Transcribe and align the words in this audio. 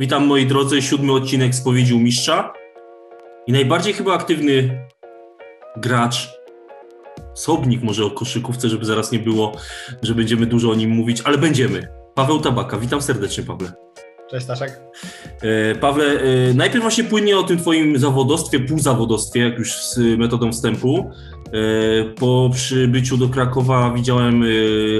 Witam 0.00 0.26
moi 0.26 0.46
drodzy, 0.46 0.82
siódmy 0.82 1.12
odcinek 1.12 1.54
Spowiedzi 1.54 1.94
u 1.94 1.98
Mistrza 1.98 2.52
i 3.46 3.52
najbardziej 3.52 3.92
chyba 3.92 4.14
aktywny 4.14 4.80
gracz, 5.76 6.28
sobnik 7.34 7.82
może 7.82 8.04
o 8.04 8.10
koszykówce, 8.10 8.68
żeby 8.68 8.84
zaraz 8.84 9.12
nie 9.12 9.18
było, 9.18 9.52
że 10.02 10.14
będziemy 10.14 10.46
dużo 10.46 10.70
o 10.70 10.74
nim 10.74 10.90
mówić, 10.90 11.22
ale 11.24 11.38
będziemy. 11.38 11.88
Paweł 12.14 12.40
Tabaka, 12.40 12.78
witam 12.78 13.02
serdecznie 13.02 13.44
Pawle. 13.44 13.72
Cześć 14.30 14.44
Staszek. 14.44 14.80
E, 15.42 15.74
Pawle, 15.74 16.04
e, 16.04 16.54
najpierw 16.54 16.82
właśnie 16.82 17.04
płynnie 17.04 17.38
o 17.38 17.42
tym 17.42 17.58
twoim 17.58 17.98
zawodostwie, 17.98 18.60
półzawodostwie, 18.60 19.40
jak 19.40 19.58
już 19.58 19.74
z 19.74 20.18
metodą 20.18 20.52
wstępu. 20.52 21.10
E, 21.46 22.14
po 22.14 22.50
przybyciu 22.54 23.16
do 23.16 23.28
Krakowa 23.28 23.92
widziałem, 23.94 24.44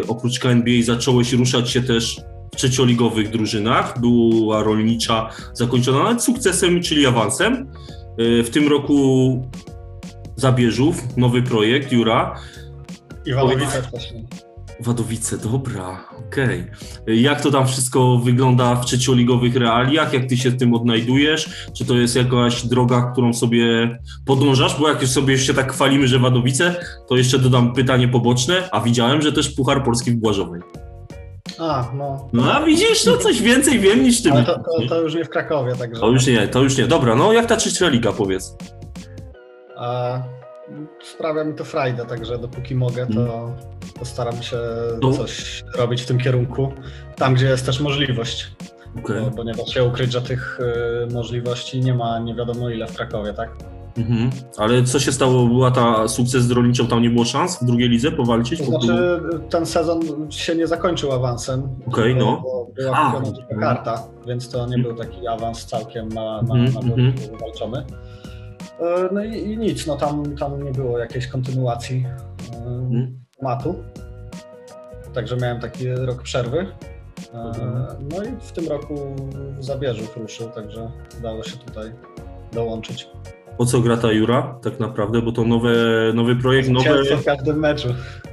oprócz 0.09 0.39
KNBA 0.39 0.83
zacząłeś 0.83 1.33
ruszać 1.33 1.71
się 1.71 1.83
też 1.83 2.21
trzecioligowych 2.59 3.31
drużynach. 3.31 4.01
Była 4.01 4.63
rolnicza 4.63 5.31
zakończona 5.53 6.03
nawet 6.03 6.23
sukcesem, 6.23 6.83
czyli 6.83 7.07
awansem. 7.07 7.73
W 8.19 8.49
tym 8.53 8.69
roku 8.69 9.51
Zabierzów, 10.37 11.17
nowy 11.17 11.43
projekt, 11.43 11.93
Jura. 11.93 12.35
I 13.27 13.33
Walowice 13.33 13.83
wcześniej. 13.83 14.27
Wadowice, 14.81 15.39
dobra, 15.39 16.05
okej. 16.29 16.65
Okay. 17.03 17.17
Jak 17.17 17.41
to 17.41 17.51
tam 17.51 17.67
wszystko 17.67 18.19
wygląda 18.19 18.75
w 18.75 18.87
trzecioligowych 18.87 19.57
realiach? 19.57 20.13
Jak 20.13 20.27
ty 20.27 20.37
się 20.37 20.53
tym 20.53 20.75
odnajdujesz? 20.75 21.69
Czy 21.77 21.85
to 21.85 21.95
jest 21.95 22.17
jakaś 22.17 22.67
droga, 22.67 23.11
którą 23.13 23.35
sobie 23.35 23.99
podążasz? 24.27 24.81
Bo 24.81 24.89
jak 24.89 25.03
już 25.03 25.11
sobie 25.11 25.39
się 25.39 25.55
tak 25.55 25.73
chwalimy, 25.73 26.09
że 26.09 26.19
Wadowice, 26.19 26.77
to 27.09 27.17
jeszcze 27.17 27.39
dodam 27.39 27.73
pytanie 27.73 28.09
poboczne, 28.09 28.69
a 28.73 28.81
widziałem, 28.81 29.23
że 29.23 29.33
też 29.33 29.51
Puchar 29.55 29.85
Polski 29.85 30.11
w 30.11 30.17
Błażowej. 30.17 30.61
A, 31.59 31.91
no. 31.95 32.29
No 32.33 32.53
a 32.53 32.65
widzisz, 32.65 33.05
to 33.05 33.17
coś 33.17 33.43
więcej 33.43 33.79
wiem 33.79 34.03
niż 34.03 34.23
ty. 34.23 34.33
Ale 34.33 34.45
to, 34.45 34.55
to, 34.55 34.89
to, 34.89 35.01
już 35.01 35.15
nie 35.15 35.25
w 35.25 35.29
Krakowie, 35.29 35.77
także. 35.77 36.01
To 36.01 36.09
już 36.09 36.27
nie, 36.27 36.49
to 36.49 36.63
już 36.63 36.79
nie. 36.79 36.87
Dobra, 36.87 37.15
no 37.15 37.33
jak 37.33 37.47
ta 37.47 37.57
trzecia 37.57 37.89
liga, 37.89 38.13
powiedz? 38.13 38.57
A 39.77 40.19
sprawia 41.03 41.45
mi 41.45 41.55
to 41.55 41.65
frajdę, 41.65 42.07
także 42.07 42.39
dopóki 42.39 42.75
mogę, 42.75 43.07
to, 43.07 43.21
mm. 43.21 43.57
to 43.99 44.05
staram 44.05 44.43
się 44.43 44.59
no. 45.03 45.13
coś 45.13 45.65
robić 45.77 46.03
w 46.03 46.07
tym 46.07 46.19
kierunku, 46.19 46.73
tam 47.17 47.35
gdzie 47.35 47.47
jest 47.47 47.67
też 47.67 47.81
możliwość. 47.81 48.53
Okay. 48.99 49.21
Bo, 49.21 49.31
bo, 49.31 49.45
nie 49.45 49.55
da 49.55 49.67
się 49.67 49.85
ukryć, 49.85 50.13
że 50.13 50.23
tych 50.23 50.61
y, 51.11 51.15
możliwości 51.15 51.81
nie 51.81 51.95
ma 51.95 52.19
nie 52.19 52.35
wiadomo 52.35 52.71
ile 52.71 52.87
w 52.87 52.97
Krakowie, 52.97 53.33
tak? 53.33 53.51
Mhm. 53.99 54.31
Ale 54.57 54.83
co 54.83 55.01
się 55.01 55.13
stało? 55.13 55.47
Była 55.47 55.71
ta 55.71 56.09
sukces 56.09 56.45
z 56.45 56.51
rolniczą, 56.51 56.87
tam 56.87 57.03
nie 57.03 57.11
było 57.11 57.25
szans 57.25 57.63
w 57.63 57.65
drugiej 57.65 57.89
lidze 57.89 58.13
powalczyć? 58.13 58.59
To 58.59 58.65
znaczy, 58.65 59.21
ten 59.51 59.67
sezon 59.67 60.01
się 60.31 60.57
nie 60.57 60.67
zakończył 60.67 61.13
awansem. 61.13 61.63
Okej, 61.87 62.13
okay, 62.13 62.15
no. 62.15 62.41
Bo 62.43 62.69
była 62.77 63.13
kupiona 63.13 63.61
karta, 63.61 64.03
więc 64.27 64.49
to 64.49 64.67
nie 64.67 64.79
był 64.79 64.95
taki 64.95 65.27
awans 65.27 65.67
całkiem 65.67 66.09
na, 66.09 66.43
na, 66.43 66.55
mm 66.55 66.75
na 66.75 66.81
mm 66.81 67.13
walczony. 67.41 67.85
E, 68.81 69.09
no 69.13 69.25
i, 69.25 69.53
i, 69.53 69.59
nic, 69.59 69.87
no 69.87 69.97
tam, 69.97 70.37
tam 70.37 70.65
nie 70.65 70.73
było 70.73 70.99
jakiejś 70.99 71.27
kontynuacji 71.27 72.07
hmm. 72.53 73.19
matu. 73.43 73.75
Także 75.15 75.37
miałem 75.37 75.61
taki 75.61 75.89
rok 75.89 76.23
przerwy. 76.23 76.67
E, 77.35 77.39
mhm. 77.39 78.09
No 78.11 78.25
i 78.25 78.29
w 78.41 78.53
tym 78.53 78.69
roku 78.69 78.95
Zabierzów 79.61 80.17
ruszył, 80.17 80.49
także 80.51 80.91
udało 81.19 81.43
się 81.43 81.57
tutaj 81.57 81.93
dołączyć. 82.53 83.09
O 83.59 83.67
co 83.67 83.81
gra 83.81 83.97
ta 83.97 84.13
Jura 84.13 84.59
tak 84.63 84.81
naprawdę? 84.81 85.23
Bo 85.23 85.33
to 85.33 85.45
nowe, 85.45 85.75
nowy 86.15 86.37
projekt, 86.37 86.69
nowe... 86.69 87.05
w 87.05 87.25
każdym 87.25 87.59
meczu. 87.59 87.89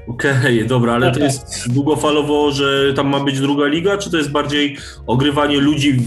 Okej, 0.07 0.31
okay, 0.39 0.65
dobra, 0.75 0.93
ale 0.93 1.11
to 1.11 1.19
jest 1.19 1.73
długofalowo, 1.73 2.51
że 2.51 2.93
tam 2.93 3.07
ma 3.07 3.19
być 3.19 3.39
druga 3.39 3.65
liga, 3.65 3.97
czy 3.97 4.11
to 4.11 4.17
jest 4.17 4.31
bardziej 4.31 4.77
ogrywanie 5.07 5.57
ludzi 5.57 5.99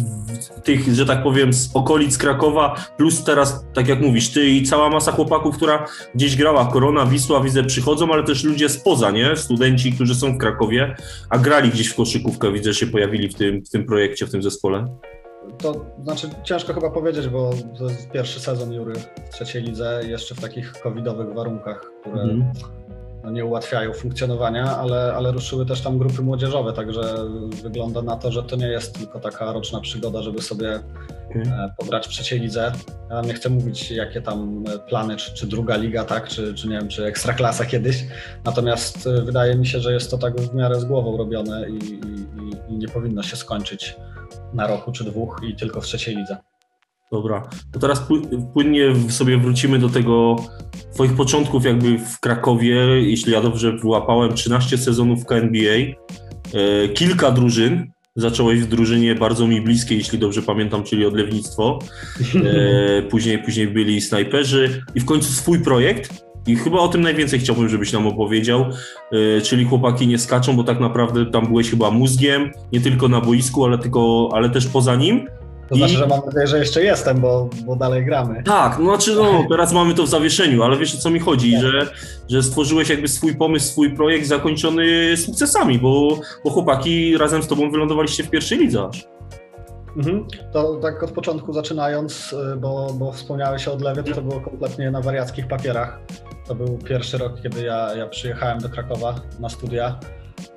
tych, 0.64 0.94
że 0.94 1.06
tak 1.06 1.22
powiem, 1.22 1.52
z 1.52 1.70
okolic 1.74 2.18
Krakowa, 2.18 2.86
plus 2.96 3.24
teraz, 3.24 3.64
tak 3.74 3.88
jak 3.88 4.00
mówisz, 4.00 4.32
ty 4.32 4.48
i 4.48 4.62
cała 4.62 4.90
masa 4.90 5.12
chłopaków, 5.12 5.56
która 5.56 5.86
gdzieś 6.14 6.36
grała, 6.36 6.66
Korona, 6.66 7.06
Wisła, 7.06 7.40
widzę, 7.40 7.64
przychodzą, 7.64 8.12
ale 8.12 8.24
też 8.24 8.44
ludzie 8.44 8.68
spoza, 8.68 9.10
nie? 9.10 9.36
Studenci, 9.36 9.92
którzy 9.92 10.14
są 10.14 10.34
w 10.34 10.38
Krakowie, 10.38 10.96
a 11.30 11.38
grali 11.38 11.70
gdzieś 11.70 11.88
w 11.88 11.94
koszykówkę, 11.94 12.52
widzę, 12.52 12.74
się 12.74 12.86
pojawili 12.86 13.28
w 13.28 13.34
tym, 13.34 13.64
w 13.64 13.70
tym 13.70 13.86
projekcie, 13.86 14.26
w 14.26 14.30
tym 14.30 14.42
zespole. 14.42 14.98
To 15.58 15.86
znaczy 16.02 16.30
ciężko 16.44 16.74
chyba 16.74 16.90
powiedzieć, 16.90 17.28
bo 17.28 17.50
to 17.78 17.84
jest 17.84 18.10
pierwszy 18.10 18.40
sezon 18.40 18.72
Jury 18.72 18.94
w 18.94 19.30
trzeciej 19.32 19.62
lidze, 19.62 20.00
jeszcze 20.06 20.34
w 20.34 20.40
takich 20.40 20.72
covidowych 20.72 21.34
warunkach, 21.34 21.90
które 22.00 22.22
mm 22.22 22.52
no, 23.24 23.30
nie 23.30 23.44
ułatwiają 23.44 23.92
funkcjonowania, 23.92 24.76
ale, 24.76 25.14
ale 25.14 25.32
ruszyły 25.32 25.66
też 25.66 25.80
tam 25.80 25.98
grupy 25.98 26.22
młodzieżowe, 26.22 26.72
także 26.72 27.14
wygląda 27.62 28.02
na 28.02 28.16
to, 28.16 28.32
że 28.32 28.42
to 28.42 28.56
nie 28.56 28.66
jest 28.66 28.98
tylko 28.98 29.20
taka 29.20 29.52
roczna 29.52 29.80
przygoda, 29.80 30.22
żeby 30.22 30.42
sobie 30.42 30.80
okay. 31.30 31.72
pograć 31.78 32.06
w 32.06 32.10
trzeciej 32.10 32.40
lidze. 32.40 32.72
Ja 33.10 33.20
nie 33.20 33.34
chcę 33.34 33.50
mówić, 33.50 33.90
jakie 33.90 34.22
tam 34.22 34.64
plany, 34.88 35.16
czy, 35.16 35.34
czy 35.34 35.46
druga 35.46 35.76
liga, 35.76 36.04
tak, 36.04 36.28
czy, 36.28 36.54
czy 36.54 36.68
nie 36.68 36.78
wiem, 36.78 36.88
czy 36.88 37.04
ekstraklasa 37.04 37.64
kiedyś. 37.64 38.04
Natomiast 38.44 39.06
e, 39.06 39.22
wydaje 39.22 39.54
mi 39.54 39.66
się, 39.66 39.80
że 39.80 39.92
jest 39.92 40.10
to 40.10 40.18
tak 40.18 40.40
w 40.40 40.54
miarę 40.54 40.80
z 40.80 40.84
głową 40.84 41.16
robione 41.16 41.70
i, 41.70 41.74
i, 41.74 42.00
i 42.68 42.78
nie 42.78 42.88
powinno 42.88 43.22
się 43.22 43.36
skończyć 43.36 43.96
na 44.54 44.66
roku 44.66 44.92
czy 44.92 45.04
dwóch 45.04 45.40
i 45.48 45.56
tylko 45.56 45.80
w 45.80 45.84
trzeciej 45.84 46.16
lidze. 46.16 46.36
Dobra, 47.12 47.48
to 47.72 47.78
teraz 47.78 48.02
płynnie 48.52 48.94
sobie 49.10 49.38
wrócimy 49.38 49.78
do 49.78 49.88
tego 49.88 50.36
Twoich 50.94 51.16
początków 51.16 51.64
jakby 51.64 51.98
w 51.98 52.20
Krakowie, 52.20 52.76
jeśli 53.02 53.32
ja 53.32 53.40
dobrze 53.40 53.72
wyłapałem, 53.72 54.34
13 54.34 54.78
sezonów 54.78 55.24
w 55.24 55.32
NBA, 55.32 55.76
e, 55.76 56.88
kilka 56.88 57.30
drużyn, 57.30 57.90
zacząłeś 58.16 58.60
w 58.60 58.68
drużynie 58.68 59.14
bardzo 59.14 59.46
mi 59.46 59.60
bliskiej, 59.60 59.98
jeśli 59.98 60.18
dobrze 60.18 60.42
pamiętam, 60.42 60.84
czyli 60.84 61.06
odlewnictwo, 61.06 61.78
e, 62.44 63.02
później, 63.10 63.38
później 63.38 63.68
byli 63.68 64.00
snajperzy 64.00 64.82
i 64.94 65.00
w 65.00 65.04
końcu 65.04 65.32
swój 65.32 65.60
projekt, 65.60 66.24
i 66.48 66.56
chyba 66.56 66.78
o 66.78 66.88
tym 66.88 67.00
najwięcej 67.00 67.38
chciałbym, 67.38 67.68
żebyś 67.68 67.92
nam 67.92 68.06
opowiedział, 68.06 68.64
e, 69.12 69.40
czyli 69.40 69.64
chłopaki 69.64 70.06
nie 70.06 70.18
skaczą, 70.18 70.56
bo 70.56 70.64
tak 70.64 70.80
naprawdę 70.80 71.26
tam 71.26 71.46
byłeś 71.46 71.70
chyba 71.70 71.90
mózgiem, 71.90 72.50
nie 72.72 72.80
tylko 72.80 73.08
na 73.08 73.20
boisku, 73.20 73.64
ale, 73.64 73.78
tylko, 73.78 74.28
ale 74.32 74.50
też 74.50 74.66
poza 74.66 74.96
nim. 74.96 75.28
To 75.68 75.74
I... 75.74 75.78
znaczy, 75.78 75.94
że 75.94 76.06
mam 76.06 76.20
nadzieję, 76.26 76.46
że 76.46 76.58
jeszcze 76.58 76.82
jestem, 76.82 77.20
bo, 77.20 77.50
bo 77.66 77.76
dalej 77.76 78.04
gramy. 78.04 78.42
Tak, 78.42 78.78
no 78.78 78.84
znaczy 78.84 79.14
no, 79.14 79.44
teraz 79.50 79.72
mamy 79.72 79.94
to 79.94 80.02
w 80.02 80.08
zawieszeniu, 80.08 80.62
ale 80.62 80.76
wiesz 80.76 80.94
o 80.94 80.98
co 80.98 81.10
mi 81.10 81.20
chodzi, 81.20 81.52
tak. 81.52 81.62
że, 81.62 81.90
że 82.28 82.42
stworzyłeś 82.42 82.88
jakby 82.88 83.08
swój 83.08 83.36
pomysł, 83.36 83.72
swój 83.72 83.90
projekt 83.90 84.26
zakończony 84.26 85.16
sukcesami, 85.16 85.78
bo, 85.78 86.20
bo 86.44 86.50
chłopaki 86.50 87.18
razem 87.18 87.42
z 87.42 87.46
tobą 87.46 87.70
wylądowaliście 87.70 88.24
w 88.24 88.30
pierwszej 88.30 88.58
lidze 88.58 88.88
aż. 88.88 89.08
Mhm. 89.96 90.26
To 90.52 90.76
tak 90.76 91.02
od 91.02 91.10
początku 91.10 91.52
zaczynając, 91.52 92.32
y, 92.32 92.56
bo, 92.56 92.94
bo 92.94 93.12
wspomniałeś 93.12 93.68
o 93.68 93.72
odlewie, 93.72 94.02
to, 94.02 94.14
to 94.14 94.22
było 94.22 94.40
kompletnie 94.40 94.90
na 94.90 95.00
wariackich 95.00 95.48
papierach. 95.48 96.00
To 96.48 96.54
był 96.54 96.78
pierwszy 96.78 97.18
rok, 97.18 97.40
kiedy 97.42 97.62
ja, 97.62 97.94
ja 97.94 98.06
przyjechałem 98.06 98.58
do 98.58 98.68
Krakowa 98.68 99.20
na 99.40 99.48
studia 99.48 100.00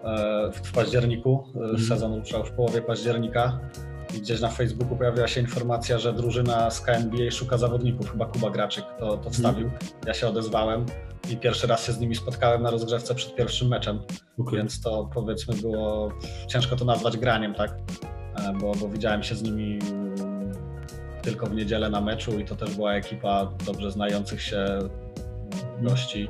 e, 0.04 0.52
w, 0.54 0.72
październiku. 0.72 1.44
E, 1.56 1.60
mhm. 1.60 1.80
Sezon 1.80 2.16
ruszał 2.16 2.46
w 2.46 2.52
połowie 2.52 2.82
października. 2.82 3.60
I 4.18 4.22
gdzieś 4.22 4.42
na 4.42 4.50
Facebooku 4.50 4.98
pojawiła 4.98 5.28
się 5.28 5.42
informacja, 5.42 6.00
że 6.00 6.14
drużyna 6.14 6.72
z 6.72 6.82
KNBA 6.82 7.32
szuka 7.32 7.58
zawodników, 7.58 8.12
chyba 8.12 8.26
Kuba 8.26 8.50
Graczyk 8.50 8.86
to, 9.00 9.08
to 9.08 9.14
mhm. 9.14 9.34
wstawił. 9.34 9.72
Ja 10.06 10.14
się 10.14 10.28
odezwałem 10.28 10.86
i 11.30 11.38
pierwszy 11.38 11.68
raz 11.68 11.86
się 11.86 11.92
z 11.92 12.00
nimi 12.00 12.16
spotkałem 12.16 12.62
na 12.64 12.70
rozgrzewce 12.70 13.16
przed 13.16 13.36
pierwszym 13.36 13.68
meczem, 13.68 14.00
okay. 14.38 14.58
więc 14.58 14.82
to 14.82 15.10
powiedzmy 15.14 15.56
było, 15.56 16.12
ciężko 16.48 16.76
to 16.76 16.86
nazwać 16.86 17.18
graniem, 17.18 17.54
tak? 17.54 17.72
E, 18.36 18.54
bo, 18.62 18.72
bo 18.76 18.90
widziałem 18.90 19.24
się 19.24 19.36
z 19.36 19.44
nimi 19.44 19.80
mm, 19.92 20.52
tylko 21.22 21.46
w 21.46 21.56
niedzielę 21.56 21.90
na 21.90 22.02
meczu 22.02 22.40
i 22.40 22.46
to 22.46 22.56
też 22.56 22.76
była 22.76 22.94
ekipa 22.94 23.52
dobrze 23.66 23.92
znających 23.92 24.42
się 24.42 24.66
gości. 25.82 26.30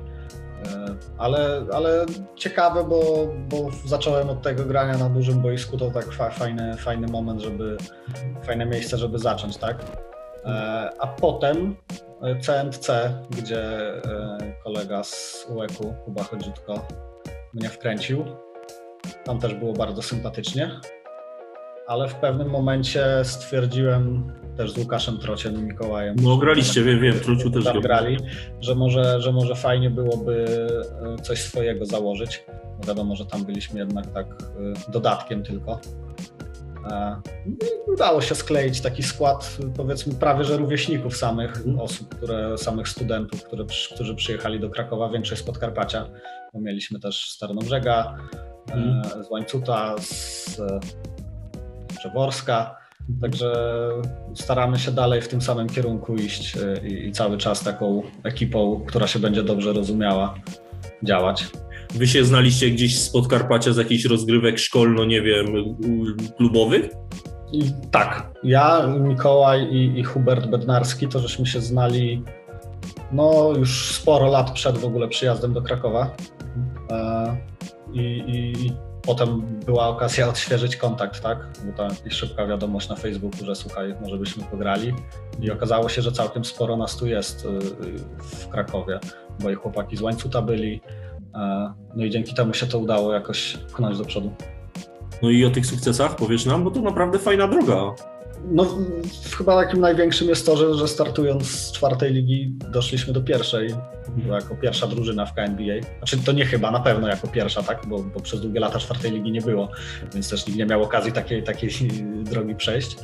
E, 0.65 0.95
ale, 1.17 1.65
ale 1.73 2.05
ciekawe, 2.35 2.83
bo, 2.83 3.27
bo 3.49 3.69
zacząłem 3.85 4.29
od 4.29 4.41
tego 4.41 4.65
grania 4.65 4.97
na 4.97 5.09
dużym 5.09 5.41
boisku, 5.41 5.77
to 5.77 5.91
tak 5.91 6.11
fa, 6.11 6.29
fajny, 6.29 6.77
fajny 6.77 7.07
moment, 7.07 7.41
żeby, 7.41 7.77
fajne 8.43 8.65
miejsce, 8.65 8.97
żeby 8.97 9.19
zacząć, 9.19 9.57
tak? 9.57 9.77
E, 10.45 10.49
a 10.99 11.07
potem 11.07 11.75
CNC, 12.41 12.87
gdzie 13.29 13.63
kolega 14.63 15.03
z 15.03 15.47
UEK-u, 15.49 15.93
Kuba 16.05 16.23
Chodziutko, 16.23 16.87
mnie 17.53 17.69
wkręcił. 17.69 18.25
Tam 19.23 19.39
też 19.39 19.53
było 19.53 19.73
bardzo 19.73 20.01
sympatycznie 20.01 20.71
ale 21.87 22.07
w 22.07 22.15
pewnym 22.15 22.49
momencie 22.49 23.05
stwierdziłem 23.23 24.31
też 24.57 24.71
z 24.71 24.77
Łukaszem 24.77 25.17
Trociem 25.17 25.55
i 25.55 25.63
Mikołajem. 25.63 26.15
No 26.21 26.37
graliście, 26.37 26.83
wiem, 26.83 26.99
wiem, 26.99 27.19
Trociu 27.19 27.51
też 27.51 27.63
tam 27.63 27.81
grali, 27.81 28.17
że 28.59 28.75
może, 28.75 29.21
że 29.21 29.31
może 29.31 29.55
fajnie 29.55 29.89
byłoby 29.89 30.45
e, 31.19 31.21
coś 31.21 31.41
swojego 31.41 31.85
założyć. 31.85 32.45
Bo 32.79 32.87
wiadomo, 32.87 33.15
że 33.15 33.25
tam 33.25 33.45
byliśmy 33.45 33.79
jednak 33.79 34.05
tak 34.07 34.27
e, 34.87 34.91
dodatkiem 34.91 35.43
tylko. 35.43 35.79
E, 36.91 37.21
I 37.45 37.91
udało 37.91 38.21
się 38.21 38.35
skleić 38.35 38.81
taki 38.81 39.03
skład, 39.03 39.57
powiedzmy, 39.77 40.13
prawie 40.13 40.43
że 40.43 40.57
rówieśników 40.57 41.17
samych 41.17 41.57
mhm. 41.57 41.79
osób, 41.79 42.15
które, 42.15 42.57
samych 42.57 42.89
studentów, 42.89 43.43
które, 43.43 43.65
którzy 43.95 44.15
przyjechali 44.15 44.59
do 44.59 44.69
Krakowa, 44.69 45.09
większość 45.09 45.41
z 45.41 45.45
Podkarpacia. 45.45 46.09
Bo 46.53 46.59
mieliśmy 46.59 46.99
też 46.99 47.29
z 47.29 47.37
Tarnobrzega, 47.37 48.17
mm. 48.71 49.03
z 49.23 49.29
Łańcuta, 49.29 49.95
z 49.99 50.61
Przeworska, 52.01 52.75
Także 53.21 53.53
staramy 54.33 54.79
się 54.79 54.91
dalej 54.91 55.21
w 55.21 55.27
tym 55.27 55.41
samym 55.41 55.69
kierunku 55.69 56.15
iść 56.15 56.55
y, 56.55 56.87
i, 56.87 57.07
i 57.07 57.11
cały 57.11 57.37
czas 57.37 57.63
taką 57.63 58.01
ekipą, 58.23 58.83
która 58.87 59.07
się 59.07 59.19
będzie 59.19 59.43
dobrze 59.43 59.73
rozumiała, 59.73 60.35
działać. 61.03 61.47
Wy 61.93 62.07
się 62.07 62.25
znaliście 62.25 62.69
gdzieś 62.69 62.99
z 62.99 63.09
Podkarpacia 63.09 63.73
z 63.73 63.77
jakichś 63.77 64.05
rozgrywek 64.05 64.59
szkolno, 64.59 65.05
nie 65.05 65.21
wiem, 65.21 65.45
klubowych? 66.37 66.89
I 67.53 67.63
tak, 67.91 68.31
ja, 68.43 68.87
Mikołaj 68.87 69.63
i, 69.63 69.99
i 69.99 70.03
Hubert 70.03 70.47
Bednarski, 70.47 71.07
to 71.07 71.19
żeśmy 71.19 71.45
się 71.45 71.61
znali 71.61 72.23
no 73.11 73.53
już 73.57 73.95
sporo 73.95 74.27
lat 74.27 74.51
przed 74.51 74.77
w 74.77 74.85
ogóle 74.85 75.07
przyjazdem 75.07 75.53
do 75.53 75.61
Krakowa. 75.61 76.15
E, 76.91 77.37
i, 77.93 78.23
i 78.27 78.71
potem 79.01 79.41
była 79.65 79.87
okazja 79.87 80.29
odświeżyć 80.29 80.75
kontakt, 80.75 81.21
tak? 81.21 81.37
Bo 81.65 81.77
ta 81.77 81.87
szybka 82.09 82.47
wiadomość 82.47 82.89
na 82.89 82.95
Facebooku, 82.95 83.45
że 83.45 83.55
słuchaj, 83.55 83.95
może 84.01 84.17
byśmy 84.17 84.43
pograli. 84.43 84.93
I 85.39 85.51
okazało 85.51 85.89
się, 85.89 86.01
że 86.01 86.11
całkiem 86.11 86.45
sporo 86.45 86.77
nas 86.77 86.97
tu 86.97 87.07
jest 87.07 87.45
y, 87.45 87.49
w 88.17 88.47
Krakowie, 88.47 88.99
bo 89.39 89.49
i 89.49 89.55
chłopaki 89.55 89.97
z 89.97 90.01
łańcuta 90.01 90.41
byli. 90.41 90.81
E, 91.35 91.73
no 91.95 92.05
i 92.05 92.09
dzięki 92.09 92.33
temu 92.33 92.53
się 92.53 92.65
to 92.65 92.79
udało 92.79 93.13
jakoś 93.13 93.57
pchnąć 93.57 93.97
do 93.97 94.05
przodu. 94.05 94.33
No 95.21 95.29
i 95.29 95.45
o 95.45 95.49
tych 95.49 95.65
sukcesach 95.65 96.15
powiesz 96.15 96.45
nam, 96.45 96.63
bo 96.63 96.71
to 96.71 96.81
naprawdę 96.81 97.19
fajna 97.19 97.47
droga. 97.47 97.75
No, 98.45 98.65
chyba 99.37 99.63
takim 99.63 99.79
największym 99.79 100.29
jest 100.29 100.45
to, 100.45 100.57
że, 100.57 100.73
że 100.73 100.87
startując 100.87 101.47
z 101.47 101.71
czwartej 101.71 102.13
ligi 102.13 102.53
doszliśmy 102.71 103.13
do 103.13 103.21
pierwszej, 103.21 103.75
jako 104.27 104.55
pierwsza 104.55 104.87
drużyna 104.87 105.25
w 105.25 105.33
KNBA. 105.33 105.97
Znaczy 105.97 106.17
to 106.17 106.31
nie 106.31 106.45
chyba, 106.45 106.71
na 106.71 106.79
pewno 106.79 107.07
jako 107.07 107.27
pierwsza, 107.27 107.63
tak? 107.63 107.85
Bo, 107.87 107.99
bo 107.99 108.19
przez 108.19 108.41
długie 108.41 108.59
lata 108.59 108.79
czwartej 108.79 109.11
ligi 109.11 109.31
nie 109.31 109.41
było, 109.41 109.69
więc 110.13 110.29
też 110.29 110.47
nikt 110.47 110.59
nie 110.59 110.65
miał 110.65 110.83
okazji 110.83 111.11
takiej, 111.11 111.43
takiej 111.43 111.69
drogi 112.31 112.55
przejść. 112.55 112.97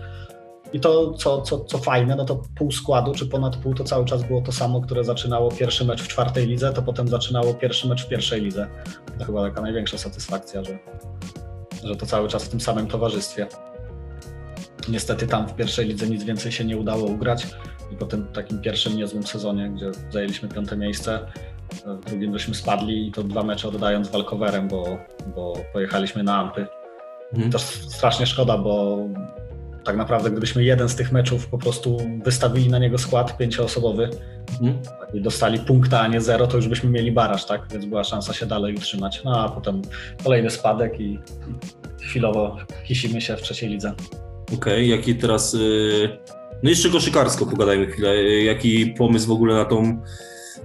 I 0.73 0.79
to, 0.79 1.13
co, 1.13 1.41
co, 1.41 1.59
co 1.59 1.77
fajne, 1.77 2.15
no 2.15 2.25
to 2.25 2.41
pół 2.55 2.71
składu, 2.71 3.13
czy 3.13 3.27
ponad 3.27 3.57
pół, 3.57 3.73
to 3.73 3.83
cały 3.83 4.05
czas 4.05 4.23
było 4.23 4.41
to 4.41 4.51
samo, 4.51 4.81
które 4.81 5.03
zaczynało 5.03 5.51
pierwszy 5.51 5.85
mecz 5.85 6.01
w 6.01 6.07
czwartej 6.07 6.47
lidze, 6.47 6.73
to 6.73 6.81
potem 6.81 7.07
zaczynało 7.07 7.53
pierwszy 7.53 7.87
mecz 7.87 8.05
w 8.05 8.07
pierwszej 8.07 8.41
lidze. 8.41 8.67
To 9.19 9.25
chyba 9.25 9.43
taka 9.49 9.61
największa 9.61 9.97
satysfakcja, 9.97 10.63
że, 10.63 10.79
że 11.83 11.95
to 11.95 12.05
cały 12.05 12.27
czas 12.27 12.43
w 12.43 12.49
tym 12.49 12.61
samym 12.61 12.87
towarzystwie. 12.87 13.47
Niestety 14.89 15.27
tam 15.27 15.47
w 15.47 15.55
pierwszej 15.55 15.87
lidze 15.87 16.07
nic 16.07 16.23
więcej 16.23 16.51
się 16.51 16.65
nie 16.65 16.77
udało 16.77 17.05
ugrać 17.05 17.47
i 17.91 17.95
po 17.95 18.05
tym 18.05 18.27
takim 18.27 18.61
pierwszym 18.61 18.97
niezłym 18.97 19.23
sezonie, 19.23 19.69
gdzie 19.69 19.91
zajęliśmy 20.11 20.49
piąte 20.49 20.77
miejsce, 20.77 21.19
w 21.85 22.05
drugim 22.05 22.33
żeśmy 22.33 22.55
spadli 22.55 23.07
i 23.07 23.11
to 23.11 23.23
dwa 23.23 23.43
mecze 23.43 23.67
oddając 23.67 24.09
walkowerem, 24.09 24.67
bo, 24.67 24.97
bo 25.35 25.53
pojechaliśmy 25.73 26.23
na 26.23 26.37
Ampy. 26.37 26.67
Mhm. 27.33 27.51
To 27.51 27.59
strasznie 27.59 28.25
szkoda, 28.25 28.57
bo 28.57 28.99
tak 29.83 29.97
naprawdę 29.97 30.31
gdybyśmy 30.31 30.63
jeden 30.63 30.89
z 30.89 30.95
tych 30.95 31.11
meczów 31.11 31.47
po 31.47 31.57
prostu 31.57 31.97
wystawili 32.23 32.69
na 32.69 32.79
niego 32.79 32.97
skład 32.97 33.37
pięcioosobowy 33.37 34.09
mhm. 34.61 34.79
i 35.13 35.21
dostali 35.21 35.59
punkta, 35.59 35.99
a 35.99 36.07
nie 36.07 36.21
zero, 36.21 36.47
to 36.47 36.57
już 36.57 36.67
byśmy 36.67 36.89
mieli 36.89 37.11
baraż, 37.11 37.45
tak? 37.45 37.67
Więc 37.71 37.85
była 37.85 38.03
szansa 38.03 38.33
się 38.33 38.45
dalej 38.45 38.75
utrzymać. 38.75 39.21
No 39.23 39.39
a 39.39 39.49
potem 39.49 39.81
kolejny 40.23 40.49
spadek 40.49 40.99
i, 40.99 41.19
i 41.99 42.03
chwilowo 42.03 42.57
kisimy 42.87 43.21
się 43.21 43.37
w 43.37 43.41
trzeciej 43.41 43.69
lidze. 43.69 43.93
Okej, 44.53 44.57
okay, 44.57 44.85
jaki 44.85 45.15
teraz. 45.15 45.53
Y, 45.53 46.09
no 46.63 46.69
jeszcze 46.69 46.89
koszykarsko 46.89 47.45
pogadajmy 47.45 47.87
chwilę. 47.87 48.13
Y, 48.13 48.43
jaki 48.43 48.85
pomysł 48.97 49.27
w 49.27 49.31
ogóle 49.31 49.55
na 49.55 49.65
tą. 49.65 50.01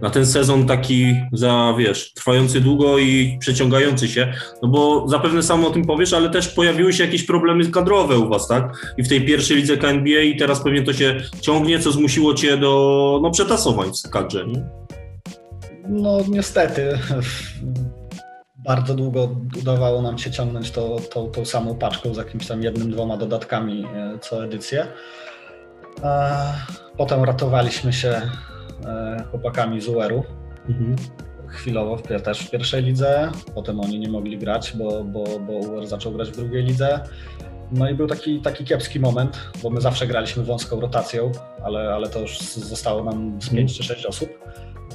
Na 0.02 0.10
ten 0.10 0.26
sezon 0.26 0.66
taki 0.66 1.14
za, 1.32 1.74
wiesz, 1.78 2.12
trwający 2.12 2.60
długo 2.60 2.98
i 2.98 3.36
przeciągający 3.40 4.08
się, 4.08 4.32
no 4.62 4.68
bo 4.68 5.08
zapewne 5.08 5.42
sam 5.42 5.64
o 5.64 5.70
tym 5.70 5.84
powiesz, 5.84 6.12
ale 6.12 6.30
też 6.30 6.48
pojawiły 6.48 6.92
się 6.92 7.04
jakieś 7.04 7.22
problemy 7.24 7.66
kadrowe 7.66 8.18
u 8.18 8.28
was, 8.28 8.48
tak? 8.48 8.94
I 8.98 9.02
w 9.02 9.08
tej 9.08 9.24
pierwszej 9.24 9.56
lidze 9.56 9.76
KNBA 9.76 10.20
i 10.20 10.36
teraz 10.36 10.64
pewnie 10.64 10.82
to 10.82 10.92
się 10.92 11.20
ciągnie, 11.40 11.78
co 11.78 11.92
zmusiło 11.92 12.34
cię 12.34 12.56
do, 12.56 13.20
no, 13.22 13.30
przetasowań 13.30 13.90
w 14.06 14.10
kadrze, 14.10 14.46
nie? 14.46 14.64
No 15.88 16.18
niestety 16.28 16.98
bardzo 18.64 18.94
długo 18.94 19.36
udawało 19.60 20.02
nam 20.02 20.18
się 20.18 20.30
ciągnąć 20.30 20.70
to, 20.70 20.96
to, 21.14 21.26
tą 21.26 21.44
samą 21.44 21.74
paczką 21.74 22.14
z 22.14 22.16
jakimś 22.16 22.46
tam 22.46 22.62
jednym, 22.62 22.90
dwoma 22.90 23.16
dodatkami 23.16 23.84
e, 23.94 24.18
co 24.20 24.44
edycję. 24.44 24.86
Potem 26.96 27.24
ratowaliśmy 27.24 27.92
się 27.92 28.22
e, 28.84 29.24
chłopakami 29.30 29.80
z 29.80 29.88
UR-u. 29.88 30.24
Mhm. 30.68 30.96
Chwilowo 31.48 31.96
też 31.98 32.40
w 32.40 32.50
pierwszej 32.50 32.82
lidze, 32.82 33.30
potem 33.54 33.80
oni 33.80 33.98
nie 33.98 34.08
mogli 34.08 34.38
grać, 34.38 34.72
bo, 34.76 35.04
bo, 35.04 35.24
bo 35.38 35.52
UR 35.52 35.86
zaczął 35.86 36.12
grać 36.12 36.30
w 36.30 36.36
drugiej 36.36 36.62
lidze. 36.64 37.00
No 37.72 37.90
i 37.90 37.94
był 37.94 38.06
taki, 38.06 38.40
taki 38.40 38.64
kiepski 38.64 39.00
moment, 39.00 39.50
bo 39.62 39.70
my 39.70 39.80
zawsze 39.80 40.06
graliśmy 40.06 40.44
wąską 40.44 40.80
rotacją, 40.80 41.32
ale, 41.64 41.94
ale 41.94 42.08
to 42.08 42.20
już 42.20 42.38
zostało 42.40 43.04
nam 43.04 43.42
z 43.42 43.48
5 43.48 43.76
czy 43.76 43.82
6 43.82 44.06
osób 44.06 44.28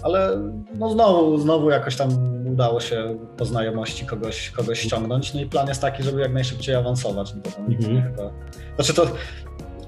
ale 0.03 0.37
no 0.75 0.89
znowu, 0.89 1.37
znowu 1.37 1.69
jakoś 1.69 1.95
tam 1.95 2.09
udało 2.47 2.79
się 2.79 3.17
po 3.37 3.45
znajomości 3.45 4.05
kogoś, 4.05 4.51
kogoś 4.51 4.79
ściągnąć. 4.79 5.33
No 5.33 5.41
i 5.41 5.45
plan 5.45 5.67
jest 5.67 5.81
taki, 5.81 6.03
żeby 6.03 6.21
jak 6.21 6.33
najszybciej 6.33 6.75
awansować. 6.75 7.33
No 7.35 7.41
to 7.41 7.51
tam 7.51 7.65
mm 7.65 7.79
-hmm. 7.79 8.03
chyba... 8.03 8.31
Znaczy 8.75 8.93
to 8.93 9.07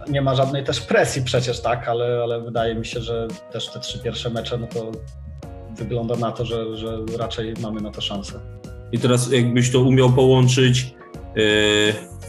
nie 0.09 0.21
ma 0.21 0.35
żadnej 0.35 0.63
też 0.63 0.81
presji 0.81 1.21
przecież, 1.23 1.61
tak, 1.61 1.88
ale, 1.88 2.19
ale 2.23 2.41
wydaje 2.41 2.75
mi 2.75 2.85
się, 2.85 3.00
że 3.01 3.27
też 3.51 3.67
te 3.67 3.79
trzy 3.79 4.00
pierwsze 4.00 4.29
mecze, 4.29 4.57
no 4.57 4.67
to 4.67 4.91
wygląda 5.77 6.15
na 6.15 6.31
to, 6.31 6.45
że, 6.45 6.77
że 6.77 6.97
raczej 7.17 7.53
mamy 7.61 7.81
na 7.81 7.91
to 7.91 8.01
szansę. 8.01 8.39
I 8.91 9.00
teraz 9.00 9.31
jakbyś 9.31 9.71
to 9.71 9.79
umiał 9.79 10.09
połączyć 10.09 10.95
yy, 11.35 11.44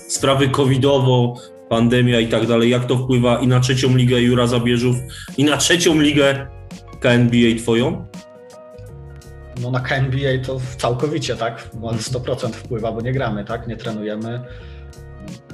sprawy 0.08 0.48
covidowo, 0.48 1.34
pandemia 1.68 2.20
i 2.20 2.28
tak 2.28 2.46
dalej, 2.46 2.70
jak 2.70 2.84
to 2.84 2.96
wpływa 2.96 3.38
i 3.38 3.46
na 3.46 3.60
trzecią 3.60 3.96
ligę 3.96 4.20
Jura 4.20 4.46
Zabierzów, 4.46 4.96
i 5.38 5.44
na 5.44 5.56
trzecią 5.56 6.00
ligę 6.00 6.46
KNBA 7.00 7.58
twoją? 7.58 8.06
No 9.60 9.70
na 9.70 9.80
KNBA 9.80 10.44
to 10.46 10.60
całkowicie, 10.76 11.36
tak? 11.36 11.70
100% 11.74 12.52
wpływa, 12.52 12.92
bo 12.92 13.00
nie 13.00 13.12
gramy, 13.12 13.44
tak? 13.44 13.66
Nie 13.66 13.76
trenujemy. 13.76 14.40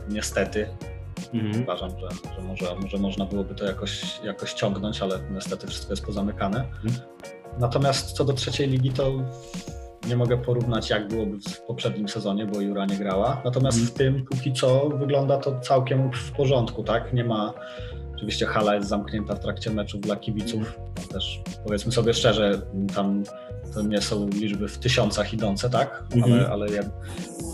Niestety. 0.08 0.68
Mhm. 1.34 1.62
Uważam, 1.62 1.90
że, 1.90 2.08
że 2.36 2.42
może, 2.42 2.76
może 2.80 2.98
można 2.98 3.24
byłoby 3.24 3.54
to 3.54 3.64
jakoś, 3.64 4.20
jakoś 4.24 4.52
ciągnąć, 4.52 5.02
ale 5.02 5.18
niestety 5.30 5.66
wszystko 5.66 5.92
jest 5.92 6.04
pozamykane. 6.04 6.64
Mhm. 6.84 6.94
Natomiast 7.58 8.12
co 8.12 8.24
do 8.24 8.32
trzeciej 8.32 8.68
ligi, 8.68 8.90
to 8.90 9.12
nie 10.08 10.16
mogę 10.16 10.38
porównać, 10.38 10.90
jak 10.90 11.08
byłoby 11.08 11.38
w 11.40 11.60
poprzednim 11.60 12.08
sezonie, 12.08 12.46
bo 12.46 12.60
Jura 12.60 12.86
nie 12.86 12.96
grała. 12.96 13.42
Natomiast 13.44 13.78
mhm. 13.78 13.94
w 13.94 13.98
tym 13.98 14.24
póki 14.24 14.52
co 14.52 14.88
wygląda 14.88 15.38
to 15.38 15.60
całkiem 15.60 16.12
w 16.12 16.32
porządku, 16.32 16.84
tak? 16.84 17.12
Nie 17.12 17.24
ma 17.24 17.54
Oczywiście 18.16 18.46
hala 18.46 18.74
jest 18.74 18.88
zamknięta 18.88 19.34
w 19.34 19.40
trakcie 19.40 19.70
meczów 19.70 20.00
dla 20.00 20.16
kibiców. 20.16 20.80
Też 21.12 21.40
powiedzmy 21.66 21.92
sobie 21.92 22.14
szczerze, 22.14 22.60
tam 22.94 23.24
to 23.74 23.82
nie 23.82 24.00
są 24.00 24.28
liczby 24.28 24.68
w 24.68 24.78
tysiącach 24.78 25.32
idące, 25.32 25.70
tak? 25.70 26.04
Mhm. 26.14 26.32
Ale, 26.32 26.48
ale, 26.48 26.66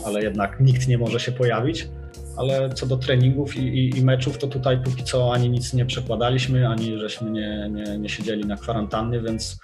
ale 0.07 0.23
jednak 0.23 0.61
nikt 0.61 0.89
nie 0.89 0.99
może 0.99 1.21
się 1.21 1.33
pojawić. 1.33 1.89
Ale 2.37 2.71
co 2.71 2.87
do 2.87 2.97
treningów 2.97 3.57
i, 3.57 3.61
i, 3.61 3.99
i, 3.99 4.05
meczów, 4.05 4.39
to 4.39 4.47
tutaj 4.47 4.83
póki 4.85 5.05
co 5.05 5.33
ani 5.33 5.51
nic 5.51 5.73
nie 5.73 5.87
przekładaliśmy, 5.87 6.69
ani 6.69 6.99
żeśmy 6.99 7.31
nie, 7.31 7.71
nie, 7.71 7.99
nie 7.99 8.09
siedzieli 8.09 8.47
na 8.47 8.57
kwarantannie, 8.57 9.21
więc 9.21 9.59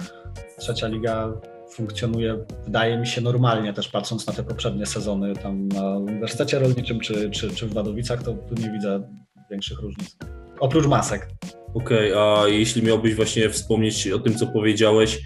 trzecia 0.58 0.88
liga 0.88 1.32
funkcjonuje, 1.70 2.44
wydaje 2.64 2.98
mi 2.98 3.06
się, 3.06 3.20
normalnie 3.20 3.72
też 3.72 3.88
patrząc 3.88 4.26
na 4.26 4.32
te 4.32 4.42
poprzednie 4.42 4.86
sezony 4.86 5.34
tam 5.34 5.68
na 5.68 5.98
Uniwersytecie 5.98 6.58
Rolniczym 6.58 7.00
czy, 7.00 7.30
czy, 7.30 7.50
czy 7.50 7.66
w 7.66 7.74
Wadowicach, 7.74 8.22
to 8.22 8.32
tu 8.32 8.54
nie 8.54 8.70
widzę 8.70 9.02
większych 9.50 9.80
różnic. 9.80 10.16
Oprócz 10.60 10.86
masek. 10.86 11.28
Okej, 11.74 12.12
okay, 12.12 12.22
a 12.22 12.48
jeśli 12.48 12.82
miałbyś 12.82 13.14
właśnie 13.14 13.50
wspomnieć 13.50 14.08
o 14.08 14.18
tym, 14.18 14.34
co 14.34 14.46
powiedziałeś, 14.46 15.20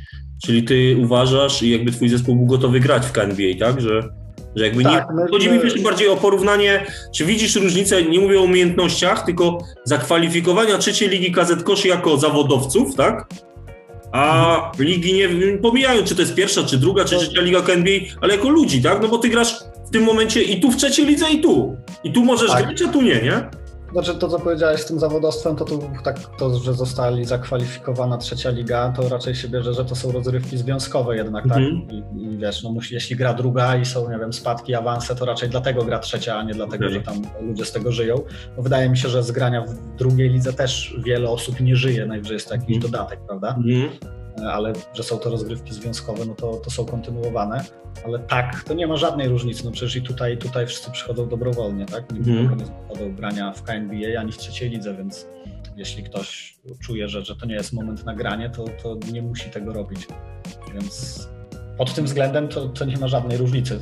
czyli 0.44 0.62
ty 0.62 0.96
uważasz 1.02 1.62
i 1.62 1.70
jakby 1.70 1.92
twój 1.92 2.08
zespół 2.08 2.36
był 2.36 2.46
gotowy 2.46 2.80
grać 2.80 3.06
w 3.06 3.12
KNBA, 3.12 3.58
tak? 3.58 3.80
Że, 3.80 4.02
że 4.56 4.64
jakby 4.64 4.82
tak, 4.82 5.06
nie... 5.18 5.26
Chodzi 5.30 5.50
mi 5.50 5.60
wiesz, 5.60 5.80
bardziej 5.80 6.08
o 6.08 6.16
porównanie, 6.16 6.86
czy 7.14 7.24
widzisz 7.24 7.56
różnicę, 7.56 8.02
nie 8.02 8.20
mówię 8.20 8.40
o 8.40 8.42
umiejętnościach, 8.42 9.24
tylko 9.24 9.58
zakwalifikowania 9.84 10.78
trzeciej 10.78 11.08
ligi 11.08 11.32
KZ 11.32 11.62
Koszy 11.62 11.88
jako 11.88 12.16
zawodowców, 12.16 12.94
tak? 12.94 13.26
A 14.12 14.72
ligi 14.78 15.14
nie 15.14 15.28
pomijają, 15.58 16.04
czy 16.04 16.14
to 16.14 16.20
jest 16.20 16.34
pierwsza, 16.34 16.62
czy 16.62 16.78
druga, 16.78 17.04
czy 17.04 17.16
trzecia 17.16 17.40
liga 17.40 17.62
KNBA, 17.62 17.90
ale 18.20 18.36
jako 18.36 18.48
ludzi, 18.48 18.82
tak? 18.82 19.02
No 19.02 19.08
bo 19.08 19.18
ty 19.18 19.28
grasz 19.28 19.54
w 19.86 19.90
tym 19.90 20.02
momencie 20.02 20.42
i 20.42 20.60
tu 20.60 20.70
w 20.70 20.76
trzeciej 20.76 21.06
lidze, 21.06 21.30
i 21.30 21.40
tu. 21.40 21.76
I 22.04 22.12
tu 22.12 22.24
możesz 22.24 22.50
tak. 22.50 22.66
grać, 22.66 22.82
a 22.82 22.88
tu 22.88 23.02
nie, 23.02 23.22
nie? 23.22 23.50
Znaczy 23.92 24.14
to, 24.14 24.28
co 24.28 24.38
powiedziałeś 24.38 24.80
z 24.80 24.86
tym 24.86 24.98
zawodowstwem, 24.98 25.56
to, 25.56 25.64
to 25.64 25.78
tak, 26.04 26.18
to, 26.38 26.58
że 26.58 26.74
zostali 26.74 27.24
zakwalifikowana 27.24 28.18
trzecia 28.18 28.50
liga, 28.50 28.92
to 28.96 29.08
raczej 29.08 29.34
się 29.34 29.48
bierze, 29.48 29.74
że 29.74 29.84
to 29.84 29.94
są 29.94 30.12
rozrywki 30.12 30.58
związkowe 30.58 31.16
jednak, 31.16 31.48
tak? 31.48 31.56
Mm 31.56 31.70
-hmm. 31.70 31.92
I, 31.92 32.22
I, 32.22 32.38
wiesz, 32.38 32.62
no 32.62 32.72
musi, 32.72 32.94
jeśli 32.94 33.16
gra 33.16 33.34
druga 33.34 33.76
i 33.76 33.84
są, 33.84 34.10
nie 34.10 34.18
wiem, 34.18 34.32
spadki, 34.32 34.74
awanse, 34.74 35.14
to 35.14 35.24
raczej 35.24 35.48
dlatego 35.48 35.84
gra 35.84 35.98
trzecia, 35.98 36.36
a 36.36 36.42
nie 36.42 36.54
dlatego, 36.54 36.86
okay. 36.86 36.98
że 36.98 37.04
tam 37.04 37.22
ludzie 37.40 37.64
z 37.64 37.72
tego 37.72 37.92
żyją. 37.92 38.16
Bo 38.56 38.62
wydaje 38.62 38.88
mi 38.88 38.98
się, 38.98 39.08
że 39.08 39.22
z 39.22 39.30
grania 39.30 39.64
w 39.64 39.96
drugiej 39.96 40.30
lidze 40.30 40.52
też 40.52 40.96
wiele 41.04 41.30
osób 41.30 41.60
nie 41.60 41.76
żyje, 41.76 42.06
najwyżej 42.06 42.34
jest 42.34 42.48
to 42.48 42.54
jakiś 42.54 42.76
mm 42.76 42.80
-hmm. 42.80 42.92
dodatek, 42.92 43.20
prawda? 43.26 43.54
Mm 43.54 43.68
-hmm. 43.68 44.21
Ale 44.52 44.72
że 44.94 45.02
są 45.02 45.18
to 45.18 45.30
rozgrywki 45.30 45.74
związkowe, 45.74 46.24
no 46.24 46.34
to, 46.34 46.52
to 46.56 46.70
są 46.70 46.84
kontynuowane. 46.84 47.64
Ale 48.06 48.18
tak, 48.18 48.64
to 48.64 48.74
nie 48.74 48.86
ma 48.86 48.96
żadnej 48.96 49.28
różnicy. 49.28 49.64
No 49.64 49.70
przecież 49.70 49.96
i 49.96 50.02
tutaj, 50.02 50.38
tutaj 50.38 50.66
wszyscy 50.66 50.90
przychodzą 50.90 51.28
dobrowolnie, 51.28 51.86
tak? 51.86 52.12
Nikt 52.12 52.28
mm. 52.28 52.58
nie 52.58 52.66
zakładał 52.66 53.12
grania 53.12 53.52
w 53.52 53.62
KNBA 53.62 54.20
ani 54.20 54.32
w 54.32 54.38
trzeciej 54.38 54.70
lidze, 54.70 54.94
więc 54.94 55.26
jeśli 55.76 56.02
ktoś 56.02 56.58
czuje, 56.80 57.08
że, 57.08 57.24
że 57.24 57.36
to 57.36 57.46
nie 57.46 57.54
jest 57.54 57.72
moment 57.72 58.04
na 58.04 58.14
granie, 58.14 58.50
to, 58.50 58.64
to 58.82 58.96
nie 59.12 59.22
musi 59.22 59.50
tego 59.50 59.72
robić. 59.72 60.06
Więc 60.74 61.28
pod 61.78 61.94
tym 61.94 62.04
względem 62.04 62.48
to, 62.48 62.68
to 62.68 62.84
nie 62.84 62.96
ma 62.96 63.08
żadnej 63.08 63.36
różnicy. 63.36 63.80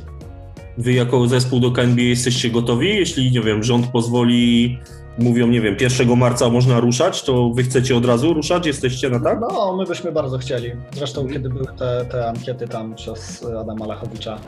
Wy 0.77 0.93
jako 0.93 1.27
zespół 1.27 1.59
do 1.59 1.71
KNBA 1.71 2.01
jesteście 2.01 2.49
gotowi? 2.49 2.87
Jeśli, 2.87 3.31
nie 3.31 3.41
wiem, 3.41 3.63
rząd 3.63 3.87
pozwoli 3.87 4.77
mówią, 5.17 5.47
nie 5.47 5.61
wiem, 5.61 5.77
1 5.79 6.17
marca 6.17 6.49
można 6.49 6.79
ruszać, 6.79 7.23
to 7.23 7.49
wy 7.49 7.63
chcecie 7.63 7.97
od 7.97 8.05
razu 8.05 8.33
ruszać? 8.33 8.65
Jesteście 8.65 9.09
na 9.09 9.19
tak? 9.19 9.39
No, 9.39 9.75
my 9.77 9.85
byśmy 9.85 10.11
bardzo 10.11 10.37
chcieli. 10.37 10.71
Zresztą, 10.91 11.27
kiedy 11.27 11.49
były 11.49 11.65
te, 11.77 12.05
te 12.05 12.27
ankiety 12.27 12.67
tam 12.67 12.95
przez 12.95 13.45
Adama 13.59 13.85
Lachowicza 13.85 14.39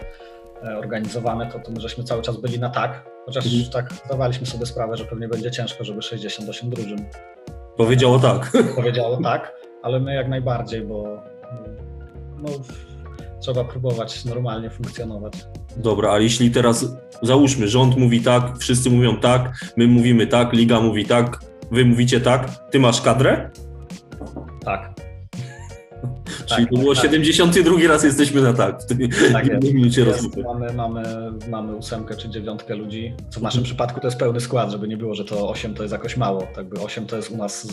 e, 0.63 0.77
organizowane, 0.77 1.51
to, 1.51 1.59
to 1.59 1.71
my 1.71 1.81
żeśmy 1.81 2.03
cały 2.03 2.21
czas 2.21 2.37
byli 2.37 2.59
na 2.59 2.69
tak. 2.69 3.13
Chociaż 3.25 3.45
mhm. 3.45 3.71
tak 3.71 3.93
zdawaliśmy 4.05 4.45
sobie 4.45 4.65
sprawę, 4.65 4.97
że 4.97 5.05
pewnie 5.05 5.27
będzie 5.27 5.51
ciężko, 5.51 5.83
żeby 5.83 6.01
68 6.01 6.69
drużyn. 6.69 7.05
Powiedziało 7.77 8.19
tak. 8.19 8.51
Powiedziało 8.75 9.17
tak, 9.23 9.53
ale 9.83 9.99
my 9.99 10.15
jak 10.15 10.29
najbardziej, 10.29 10.81
bo 10.81 11.03
no, 12.41 12.49
trzeba 13.41 13.63
próbować 13.63 14.25
normalnie 14.25 14.69
funkcjonować. 14.69 15.33
Dobra, 15.77 16.11
a 16.11 16.19
jeśli 16.19 16.51
teraz 16.51 16.85
załóżmy, 17.21 17.67
rząd 17.67 17.97
mówi 17.97 18.21
tak, 18.21 18.57
wszyscy 18.57 18.89
mówią 18.89 19.17
tak, 19.17 19.51
my 19.77 19.87
mówimy 19.87 20.27
tak, 20.27 20.53
liga 20.53 20.79
mówi 20.81 21.05
tak, 21.05 21.39
wy 21.71 21.85
mówicie 21.85 22.21
tak, 22.21 22.69
ty 22.71 22.79
masz 22.79 23.01
kadrę? 23.01 23.49
Tak. 24.65 25.12
Czyli 26.45 26.65
tak, 26.65 26.69
to 26.69 26.77
było 26.77 26.95
tak. 26.95 27.03
72 27.03 27.87
raz 27.87 28.03
jesteśmy 28.03 28.41
na 28.41 28.53
tak. 28.53 28.81
W 28.81 28.85
tej 28.85 29.09
tak 29.33 29.63
minucie 29.63 30.01
jest, 30.01 30.37
mamy, 30.37 30.73
mamy, 30.73 31.03
mamy 31.49 31.75
ósemkę 31.75 32.15
czy 32.15 32.29
dziewiątkę 32.29 32.75
ludzi, 32.75 33.13
co 33.29 33.39
w 33.39 33.43
naszym 33.43 33.63
przypadku 33.63 33.99
to 33.99 34.07
jest 34.07 34.17
pełny 34.17 34.39
skład, 34.39 34.71
żeby 34.71 34.87
nie 34.87 34.97
było, 34.97 35.15
że 35.15 35.25
to 35.25 35.49
8 35.49 35.73
to 35.73 35.83
jest 35.83 35.93
jakoś 35.93 36.17
mało. 36.17 36.47
Tak 36.55 36.69
by 36.69 36.81
8 36.81 37.05
to 37.05 37.15
jest 37.15 37.31
u 37.31 37.37
nas 37.37 37.67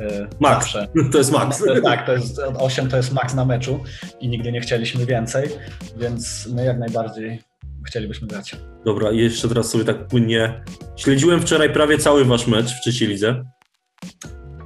e, 0.00 0.28
max. 0.40 0.64
zawsze. 0.64 0.88
To 1.12 1.18
jest 1.18 1.32
max. 1.32 1.62
Tak, 1.82 2.06
to 2.06 2.12
jest 2.12 2.40
8 2.58 2.88
to 2.88 2.96
jest 2.96 3.12
max 3.12 3.34
na 3.34 3.44
meczu 3.44 3.80
i 4.20 4.28
nigdy 4.28 4.52
nie 4.52 4.60
chcieliśmy 4.60 5.06
więcej, 5.06 5.48
więc 5.96 6.46
my 6.46 6.64
jak 6.64 6.78
najbardziej 6.78 7.42
chcielibyśmy 7.86 8.28
grać. 8.28 8.56
Dobra, 8.84 9.10
i 9.10 9.18
jeszcze 9.18 9.48
teraz 9.48 9.70
sobie 9.70 9.84
tak 9.84 10.06
płynnie. 10.06 10.64
Śledziłem 10.96 11.40
wczoraj 11.40 11.72
prawie 11.72 11.98
cały 11.98 12.24
wasz 12.24 12.46
mecz 12.46 12.72
w 12.72 12.80
trzeciej 12.80 13.08
lidze. 13.08 13.44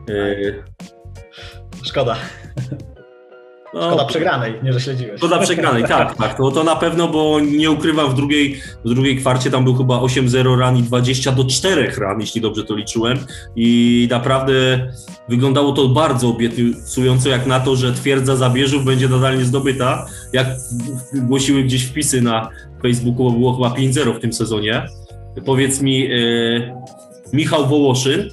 Yy... 0.08 0.64
Szkoda. 1.84 2.16
No, 3.75 3.81
Szkoda 3.88 4.05
przegranej, 4.05 4.55
nie 4.62 4.73
że 4.73 4.81
śledziłeś. 4.81 5.19
Szkoda 5.19 5.38
przegranej, 5.38 5.85
tak, 5.85 6.14
tak. 6.19 6.37
To, 6.37 6.50
to 6.50 6.64
na 6.64 6.76
pewno, 6.76 7.09
bo 7.09 7.41
nie 7.41 7.71
ukrywam, 7.71 8.11
w 8.11 8.14
drugiej, 8.14 8.61
w 8.85 8.88
drugiej 8.88 9.17
kwarcie 9.17 9.50
tam 9.50 9.64
był 9.64 9.75
chyba 9.75 9.99
8-0 9.99 10.59
ran 10.59 10.76
i 10.76 10.83
20 10.83 11.33
do 11.33 11.45
4 11.45 11.93
ran, 11.99 12.21
jeśli 12.21 12.41
dobrze 12.41 12.64
to 12.64 12.75
liczyłem. 12.75 13.19
I 13.57 14.09
naprawdę 14.11 14.52
wyglądało 15.29 15.73
to 15.73 15.88
bardzo 15.88 16.29
obiecująco, 16.29 17.29
jak 17.29 17.47
na 17.47 17.61
to, 17.61 17.76
że 17.76 17.93
twierdza 17.93 18.37
Zabierzów 18.37 18.85
będzie 18.85 19.09
nadal 19.09 19.38
niezdobyta. 19.38 20.07
Jak 20.33 20.47
głosiły 21.14 21.62
gdzieś 21.62 21.85
wpisy 21.85 22.23
na 22.23 22.49
Facebooku, 22.83 23.31
bo 23.31 23.38
było 23.38 23.55
chyba 23.55 23.69
5-0 23.69 24.17
w 24.17 24.21
tym 24.21 24.33
sezonie. 24.33 24.87
Powiedz 25.45 25.81
mi, 25.83 26.07
e, 26.07 26.83
Michał 27.33 27.67
Wołoszyn, 27.67 28.31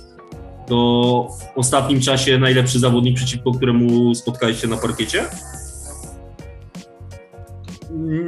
to 0.69 1.27
w 1.55 1.57
ostatnim 1.57 2.01
czasie 2.01 2.37
najlepszy 2.37 2.79
zawodnik, 2.79 3.15
przeciwko 3.15 3.51
któremu 3.51 4.15
spotkaliście 4.15 4.67
na 4.67 4.77
parkiecie? 4.77 5.25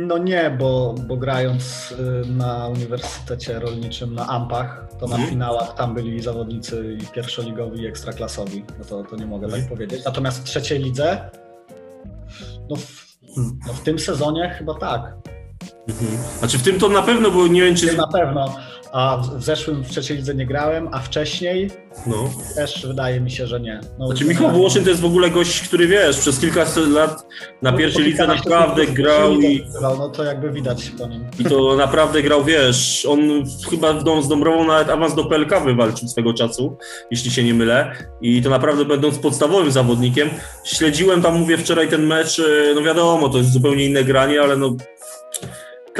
No 0.07 0.17
nie, 0.17 0.55
bo, 0.59 0.95
bo 1.07 1.17
grając 1.17 1.91
y, 1.91 2.27
na 2.27 2.67
Uniwersytecie 2.67 3.59
Rolniczym 3.59 4.15
na 4.15 4.27
Ampach, 4.27 4.87
to 4.99 5.07
na 5.07 5.15
hmm. 5.15 5.29
finałach 5.29 5.75
tam 5.75 5.93
byli 5.93 6.21
zawodnicy 6.21 6.97
i 7.03 7.05
pierwszoligowi 7.05 7.81
i 7.81 7.87
ekstraklasowi. 7.87 8.63
No 8.79 8.85
to, 8.85 9.03
to 9.03 9.15
nie 9.15 9.25
mogę 9.25 9.47
tak 9.47 9.69
powiedzieć. 9.69 10.05
Natomiast 10.05 10.41
w 10.41 10.43
trzeciej 10.43 10.79
lidze, 10.79 11.29
no 12.69 12.75
w, 12.75 13.17
no 13.67 13.73
w 13.73 13.81
tym 13.83 13.99
sezonie 13.99 14.55
chyba 14.57 14.73
tak. 14.73 15.13
Mhm. 15.89 16.17
Znaczy 16.39 16.57
w 16.57 16.63
tym 16.63 16.79
to 16.79 16.89
na 16.89 17.01
pewno, 17.01 17.31
bo 17.31 17.47
nie 17.47 17.61
wiem 17.61 17.75
czy... 17.75 17.97
Na 17.97 18.07
pewno, 18.07 18.55
a 18.91 19.17
w 19.37 19.43
zeszłym 19.43 19.83
w 19.83 19.89
trzeciej 19.89 20.17
lidze 20.17 20.35
nie 20.35 20.45
grałem, 20.45 20.89
a 20.91 20.99
wcześniej 20.99 21.71
no. 22.07 22.29
też 22.55 22.85
wydaje 22.87 23.21
mi 23.21 23.31
się, 23.31 23.47
że 23.47 23.59
nie. 23.59 23.81
No, 23.99 24.07
znaczy 24.07 24.25
Michał 24.25 24.51
Włoszyn 24.51 24.83
to 24.83 24.89
jest 24.89 25.01
w 25.01 25.05
ogóle 25.05 25.29
gość, 25.29 25.61
który 25.61 25.87
wiesz, 25.87 26.17
przez 26.17 26.39
kilka 26.39 26.65
lat 26.87 27.25
na 27.61 27.71
no, 27.71 27.77
pierwszej 27.77 28.03
lidze 28.03 28.27
naprawdę 28.27 28.87
grał 28.87 29.33
i... 29.33 29.65
No 29.81 30.09
to 30.09 30.23
jakby 30.23 30.51
widać 30.51 30.91
po 30.97 31.07
nim. 31.07 31.25
I 31.39 31.43
to 31.43 31.75
naprawdę 31.85 32.23
grał, 32.23 32.43
wiesz, 32.43 33.05
on 33.05 33.19
chyba 33.69 33.93
w 33.93 34.03
dom 34.03 34.23
z 34.23 34.27
Dąbrową 34.27 34.63
nawet 34.67 34.89
awans 34.89 35.15
do 35.15 35.25
PLK 35.25 35.63
wywalczył 35.65 36.07
swego 36.07 36.33
czasu, 36.33 36.77
jeśli 37.11 37.31
się 37.31 37.43
nie 37.43 37.53
mylę. 37.53 37.95
I 38.21 38.41
to 38.41 38.49
naprawdę 38.49 38.85
będąc 38.85 39.17
podstawowym 39.17 39.71
zawodnikiem, 39.71 40.29
śledziłem 40.63 41.21
tam, 41.21 41.39
mówię, 41.39 41.57
wczoraj 41.57 41.89
ten 41.89 42.05
mecz, 42.05 42.39
e, 42.39 42.75
no 42.75 42.81
wiadomo, 42.81 43.29
to 43.29 43.37
jest 43.37 43.51
zupełnie 43.51 43.85
inne 43.85 44.03
granie, 44.03 44.41
ale 44.41 44.57
no 44.57 44.75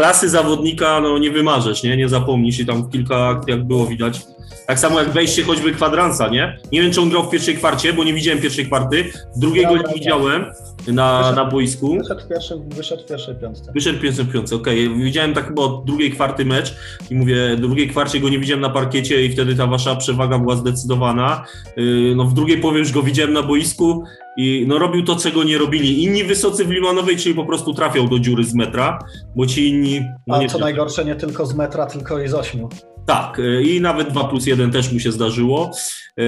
klasy 0.02 0.30
zawodnika 0.30 1.02
no, 1.02 1.18
nie 1.18 1.32
wymarzesz, 1.32 1.84
nie? 1.84 1.98
nie 1.98 2.10
zapomnisz 2.10 2.60
i 2.60 2.66
tam 2.66 2.90
kilka 2.90 3.28
akcjach 3.28 3.64
było 3.64 3.86
widać. 3.86 4.22
Tak 4.68 4.80
samo 4.80 5.00
jak 5.00 5.10
wejście 5.10 5.44
choćby 5.44 5.72
kwadransa, 5.72 6.28
nie? 6.28 6.58
Nie 6.72 6.82
wiem, 6.82 6.92
czy 6.92 7.02
on 7.02 7.10
grał 7.10 7.24
w 7.24 7.30
pierwszej 7.30 7.56
kwarcie, 7.56 7.94
bo 7.94 8.04
nie 8.04 8.14
widziałem 8.14 8.42
pierwszej 8.42 8.66
kwarty. 8.66 9.12
Drugiego 9.36 9.78
nie 9.78 9.94
widziałem 9.94 10.46
na, 10.88 11.18
wyszedł, 11.18 11.36
na 11.36 11.46
boisku. 11.46 11.98
Wyszedł 11.98 12.22
w, 12.22 12.28
pierwszej, 12.28 12.58
wyszedł 12.70 13.04
w 13.04 13.06
pierwszej 13.06 13.36
piątce. 13.36 13.72
Wyszedł 13.74 14.00
w 14.00 14.02
pierwszej 14.02 14.26
piątce, 14.26 14.56
okej. 14.56 14.88
Okay. 14.88 15.04
Widziałem 15.04 15.34
tak 15.34 15.48
chyba 15.48 15.62
od 15.62 15.86
drugiej 15.86 16.12
kwarty 16.12 16.46
mecz 16.46 16.76
i 17.10 17.16
mówię, 17.16 17.56
drugiej 17.56 17.90
kwarcie 17.90 18.20
go 18.20 18.30
nie 18.30 18.40
widziałem 18.40 18.62
na 18.62 18.70
parkiecie 18.70 19.26
i 19.26 19.32
wtedy 19.32 19.56
ta 19.56 19.68
wasza 19.68 19.96
przewaga 19.96 20.40
była 20.40 20.56
zdecydowana. 20.56 21.46
Yy, 21.78 22.14
no 22.16 22.26
w 22.26 22.34
drugiej 22.34 22.58
połowie 22.58 22.80
już 22.80 22.92
go 22.92 23.04
widziałem 23.04 23.34
na 23.34 23.44
boisku 23.44 24.04
i 24.38 24.66
no 24.68 24.80
robił 24.80 25.04
to, 25.04 25.16
czego 25.16 25.44
nie 25.44 25.58
robili 25.58 26.04
inni 26.04 26.24
wysocy 26.24 26.66
w 26.66 26.70
Limanowej, 26.70 27.18
czyli 27.18 27.36
po 27.36 27.46
prostu 27.46 27.74
trafiał 27.74 28.08
do 28.08 28.20
dziury 28.20 28.44
z 28.44 28.54
metra, 28.54 29.00
bo 29.36 29.46
ci 29.46 29.70
inni... 29.70 30.02
No 30.28 30.36
A 30.36 30.48
co 30.48 30.60
najgorsze, 30.60 31.06
nie 31.06 31.16
tylko 31.16 31.46
z 31.46 31.56
metra, 31.56 31.86
tylko 31.86 32.22
i 32.22 32.28
z 32.28 32.34
ośmiu. 32.34 32.70
Tak, 33.06 33.40
y, 33.40 33.64
i 33.64 33.82
nawet 33.82 34.10
2 34.10 34.24
plus 34.24 34.48
1 34.48 34.72
też 34.72 34.92
mu 34.92 35.00
się 35.00 35.12
zdarzyło. 35.12 35.72
Yy, 36.18 36.26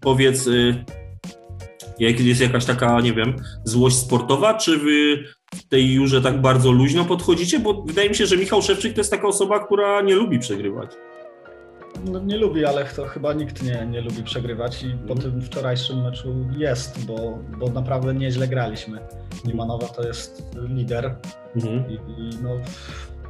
powiedz, 0.00 0.46
yy, 0.46 0.84
jest 1.98 2.40
jakaś 2.40 2.64
taka, 2.64 3.00
nie 3.00 3.12
wiem, 3.12 3.36
złość 3.64 3.96
sportowa, 3.96 4.54
czy 4.54 4.78
wy 4.78 5.24
w 5.54 5.68
tej 5.68 5.92
jurze 5.92 6.22
tak 6.22 6.40
bardzo 6.40 6.72
luźno 6.72 7.04
podchodzicie? 7.04 7.58
Bo 7.58 7.82
wydaje 7.82 8.08
mi 8.08 8.14
się, 8.14 8.26
że 8.26 8.36
Michał 8.36 8.62
Szewczyk 8.62 8.92
to 8.92 9.00
jest 9.00 9.10
taka 9.10 9.28
osoba, 9.28 9.66
która 9.66 10.02
nie 10.02 10.14
lubi 10.14 10.38
przegrywać. 10.38 10.90
No, 12.04 12.18
nie 12.18 12.36
lubi, 12.36 12.64
ale 12.64 12.84
to 12.84 13.04
chyba 13.04 13.32
nikt 13.32 13.62
nie, 13.62 13.86
nie 13.86 14.00
lubi 14.00 14.22
przegrywać 14.22 14.82
i 14.82 14.90
po 15.08 15.14
tym 15.14 15.42
wczorajszym 15.42 16.02
meczu 16.02 16.34
jest, 16.56 17.04
bo, 17.04 17.38
bo 17.58 17.68
naprawdę 17.68 18.14
nieźle 18.14 18.48
graliśmy. 18.48 18.98
Limanowa 19.44 19.88
to 19.88 20.06
jest 20.06 20.56
lider 20.68 21.16
mhm. 21.56 21.90
i, 21.90 21.94
i 21.94 22.30
no, 22.42 22.50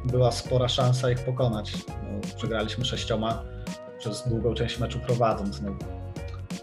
była 0.05 0.31
spora 0.31 0.67
szansa 0.67 1.11
ich 1.11 1.19
pokonać. 1.19 1.73
No, 1.87 2.35
przegraliśmy 2.37 2.85
sześcioma 2.85 3.43
przez 3.99 4.29
długą 4.29 4.53
część 4.53 4.79
meczu 4.79 4.99
prowadząc. 4.99 5.61
No, 5.61 5.75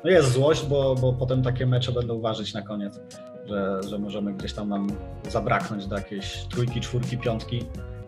no 0.04 0.10
jest 0.10 0.32
złość, 0.32 0.66
bo, 0.66 0.94
bo 0.94 1.12
potem 1.12 1.42
takie 1.42 1.66
mecze 1.66 1.92
będą 1.92 2.20
ważyć 2.20 2.54
na 2.54 2.62
koniec, 2.62 3.00
że, 3.46 3.80
że 3.88 3.98
możemy 3.98 4.32
gdzieś 4.34 4.52
tam 4.52 4.68
nam 4.68 4.86
zabraknąć 5.28 5.86
do 5.86 5.96
jakiejś 5.96 6.46
trójki, 6.50 6.80
czwórki, 6.80 7.18
piątki. 7.18 7.64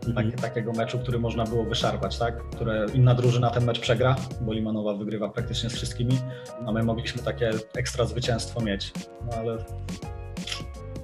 Mhm. 0.06 0.32
takiego 0.32 0.72
meczu, 0.72 0.98
który 0.98 1.18
można 1.18 1.44
było 1.44 1.64
wyszarpać, 1.64 2.18
tak? 2.18 2.50
Które 2.50 2.86
inna 2.94 3.14
drużyna 3.14 3.50
ten 3.50 3.64
mecz 3.64 3.80
przegra, 3.80 4.16
bo 4.40 4.52
Limanowa 4.52 4.94
wygrywa 4.94 5.28
praktycznie 5.28 5.70
z 5.70 5.72
wszystkimi, 5.72 6.18
a 6.66 6.72
my 6.72 6.82
mogliśmy 6.82 7.22
takie 7.22 7.50
ekstra 7.76 8.04
zwycięstwo 8.04 8.60
mieć. 8.60 8.92
No 9.26 9.36
ale 9.36 9.58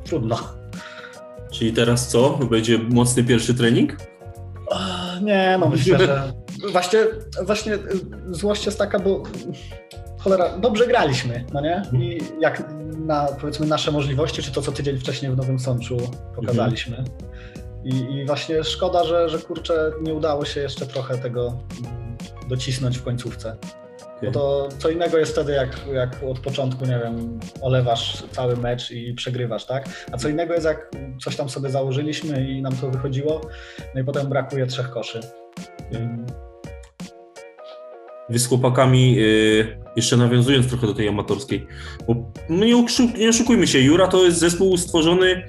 trudno. 0.05 0.39
Czyli 1.51 1.73
teraz 1.73 2.09
co? 2.09 2.31
Będzie 2.51 2.79
mocny 2.79 3.25
pierwszy 3.25 3.55
trening? 3.55 3.97
Nie, 5.23 5.57
no 5.61 5.69
myślę, 5.69 5.99
że 5.99 6.33
właśnie, 6.73 6.99
właśnie 7.47 7.75
y, 7.75 7.81
złość 8.31 8.67
jest 8.67 8.79
taka, 8.79 8.99
bo 8.99 9.23
cholera, 10.19 10.59
dobrze 10.59 10.87
graliśmy, 10.87 11.45
no 11.53 11.61
nie? 11.61 11.83
I 11.93 12.21
jak 12.41 12.65
na 13.07 13.27
powiedzmy 13.41 13.67
nasze 13.67 13.91
możliwości, 13.91 14.43
czy 14.43 14.53
to 14.53 14.63
co 14.63 14.73
tydzień 14.73 14.99
wcześniej 14.99 15.33
w 15.33 15.37
Nowym 15.37 15.59
Sączu 15.59 15.97
pokazaliśmy. 16.37 16.97
Mhm. 16.97 17.19
I, 17.85 17.95
I, 17.95 18.27
właśnie 18.27 18.65
szkoda, 18.65 19.05
że, 19.05 19.29
że 19.29 19.39
kurczę 19.39 19.93
nie 20.03 20.15
udało 20.15 20.45
się 20.45 20.61
jeszcze 20.61 20.87
trochę 20.87 21.19
tego 21.19 21.59
docisnąć 22.49 22.99
w 22.99 23.03
końcówce. 23.03 23.57
Bo 24.23 24.31
to 24.31 24.69
co 24.79 24.91
innego 24.91 25.19
jest 25.19 25.33
wtedy, 25.33 25.53
jak, 25.53 25.81
jak 25.93 26.17
od 26.29 26.39
początku, 26.39 26.85
nie 26.85 27.01
wiem, 27.05 27.41
olewasz 27.61 28.23
cały 28.33 28.57
mecz 28.57 28.91
i 28.91 29.15
przegrywasz, 29.15 29.65
tak? 29.65 29.89
A 30.13 30.17
co 30.17 30.29
innego 30.29 30.55
jest, 30.55 30.67
jak 30.67 30.91
coś 31.25 31.37
tam 31.37 31.49
sobie 31.49 31.71
założyliśmy 31.71 32.51
i 32.51 32.63
nam 32.63 32.77
to 32.77 32.91
wychodziło, 32.91 33.41
no 33.95 34.01
i 34.01 34.05
potem 34.05 34.29
brakuje 34.29 34.67
trzech 34.67 34.91
koszy. 34.91 35.21
wy 38.29 38.39
z 38.39 38.47
chłopakami, 38.47 39.15
yy, 39.15 39.79
jeszcze 39.97 40.17
nawiązując 40.17 40.69
trochę 40.69 40.87
do 40.87 40.95
tej 40.95 41.09
amatorskiej, 41.09 41.67
bo 42.07 42.33
no 42.49 42.65
nie 43.19 43.29
oszukujmy 43.29 43.67
się, 43.67 43.79
Jura 43.79 44.09
to 44.09 44.25
jest 44.25 44.39
zespół 44.39 44.77
stworzony 44.77 45.43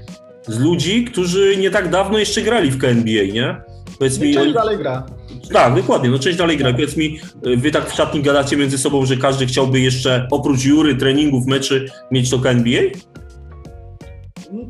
z 0.47 0.59
ludzi, 0.59 1.05
którzy 1.05 1.57
nie 1.57 1.71
tak 1.71 1.89
dawno 1.89 2.17
jeszcze 2.17 2.41
grali 2.41 2.71
w 2.71 2.77
KNBA, 2.77 3.33
nie? 3.33 3.61
Powiedz 3.99 4.19
mi, 4.19 4.33
część 4.33 4.53
dalej 4.53 4.77
gra. 4.77 5.05
Tak, 5.53 5.75
dokładnie, 5.75 6.09
no 6.09 6.19
część 6.19 6.37
dalej 6.37 6.57
gra. 6.57 6.71
Powiedz 6.71 6.97
mi, 6.97 7.19
wy 7.57 7.71
tak 7.71 7.89
w 7.89 7.93
szatni 7.93 8.21
gadacie 8.21 8.57
między 8.57 8.77
sobą, 8.77 9.05
że 9.05 9.17
każdy 9.17 9.45
chciałby 9.45 9.79
jeszcze 9.79 10.27
oprócz 10.31 10.59
jury, 10.59 10.95
treningów, 10.95 11.47
meczy 11.47 11.85
mieć 12.11 12.29
to 12.29 12.39
KNBA? 12.39 12.81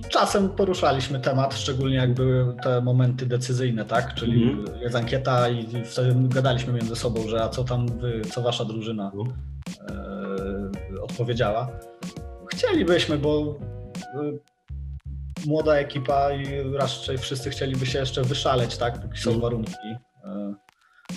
Czasem 0.10 0.50
poruszaliśmy 0.50 1.20
temat, 1.20 1.56
szczególnie 1.56 1.96
jak 1.96 2.14
były 2.14 2.56
te 2.64 2.82
momenty 2.82 3.26
decyzyjne, 3.26 3.86
tak? 3.86 4.14
Czyli 4.14 4.44
mm. 4.44 4.66
jest 4.82 4.96
ankieta 4.96 5.50
i 5.50 5.68
wtedy 5.86 6.16
gadaliśmy 6.18 6.74
między 6.74 6.96
sobą, 6.96 7.28
że 7.28 7.44
a 7.44 7.50
co 7.50 7.64
tam 7.64 7.88
wy, 8.00 8.22
co 8.32 8.42
wasza 8.42 8.66
drużyna 8.66 9.12
no. 9.16 9.24
e, 9.90 11.02
odpowiedziała. 11.02 11.70
Chcielibyśmy, 12.48 13.18
bo 13.18 13.58
e, 14.16 14.32
młoda 15.46 15.76
ekipa 15.76 16.32
i 16.32 16.74
raczej 16.74 17.18
wszyscy 17.18 17.50
chcieliby 17.50 17.86
się 17.86 18.00
jeszcze 18.00 18.22
wyszaleć, 18.22 18.78
tak? 18.78 19.02
Póki 19.02 19.20
są 19.20 19.30
mm. 19.30 19.42
warunki 19.42 19.88
e, 20.26 20.54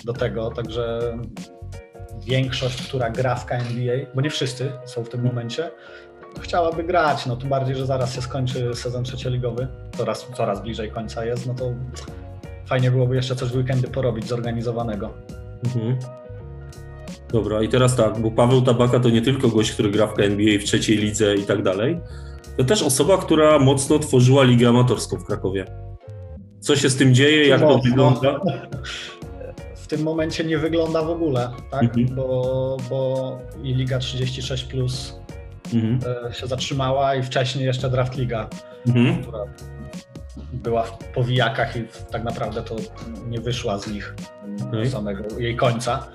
do 0.05 0.13
tego, 0.13 0.51
także 0.51 1.13
większość, 2.27 2.87
która 2.87 3.09
gra 3.09 3.35
w 3.35 3.45
KNBA, 3.45 4.13
bo 4.15 4.21
nie 4.21 4.29
wszyscy 4.29 4.71
są 4.85 5.03
w 5.03 5.09
tym 5.09 5.23
momencie, 5.23 5.71
chciałaby 6.41 6.83
grać, 6.83 7.25
no 7.25 7.35
tym 7.35 7.49
bardziej, 7.49 7.75
że 7.75 7.85
zaraz 7.85 8.15
się 8.15 8.21
skończy 8.21 8.73
sezon 8.73 9.03
trzecioligowy, 9.03 9.67
coraz, 9.97 10.27
coraz 10.37 10.61
bliżej 10.61 10.91
końca 10.91 11.25
jest, 11.25 11.47
no 11.47 11.53
to 11.53 11.73
fajnie 12.65 12.91
byłoby 12.91 13.15
jeszcze 13.15 13.35
coś 13.35 13.49
w 13.49 13.55
weekendy 13.55 13.87
porobić 13.87 14.27
zorganizowanego. 14.27 15.13
Mhm. 15.65 15.97
Dobra, 17.31 17.61
i 17.61 17.69
teraz 17.69 17.95
tak, 17.95 18.19
bo 18.19 18.31
Paweł 18.31 18.61
Tabaka 18.61 18.99
to 18.99 19.09
nie 19.09 19.21
tylko 19.21 19.49
gość, 19.49 19.71
który 19.71 19.91
gra 19.91 20.07
w 20.07 20.19
NBA 20.19 20.59
w 20.59 20.63
trzeciej 20.63 20.97
lidze 20.97 21.35
i 21.35 21.43
tak 21.43 21.63
dalej, 21.63 21.99
to 22.57 22.63
też 22.63 22.83
osoba, 22.83 23.17
która 23.17 23.59
mocno 23.59 23.99
tworzyła 23.99 24.43
ligę 24.43 24.69
amatorską 24.69 25.17
w 25.17 25.25
Krakowie. 25.25 25.65
Co 26.59 26.75
się 26.75 26.89
z 26.89 26.95
tym 26.95 27.15
dzieje, 27.15 27.47
jak 27.47 27.61
to 27.61 27.77
wygląda? 27.77 28.39
W 29.75 29.87
tym 29.87 30.03
momencie 30.03 30.43
nie 30.43 30.57
wygląda 30.57 31.03
w 31.03 31.09
ogóle, 31.09 31.51
tak? 31.71 31.83
Mhm. 31.83 32.15
Bo, 32.15 32.77
bo 32.89 33.39
i 33.63 33.73
Liga 33.73 33.99
36 33.99 34.63
plus 34.63 35.19
mhm. 35.73 35.99
E, 36.27 36.33
się 36.33 36.47
zatrzymała 36.47 37.15
i 37.15 37.23
wcześniej 37.23 37.65
jeszcze 37.65 37.89
Draft 37.89 38.17
Liga, 38.17 38.49
mhm. 38.87 39.21
która 39.21 39.39
była 40.53 40.83
w 40.83 40.97
powijakach 40.97 41.75
i 41.75 41.83
tak 42.11 42.23
naprawdę 42.23 42.61
to 42.61 42.75
nie 43.27 43.41
wyszła 43.41 43.79
z 43.79 43.87
nich 43.87 44.15
do 44.71 44.85
samego 44.85 45.39
jej 45.39 45.55
końca. 45.55 46.07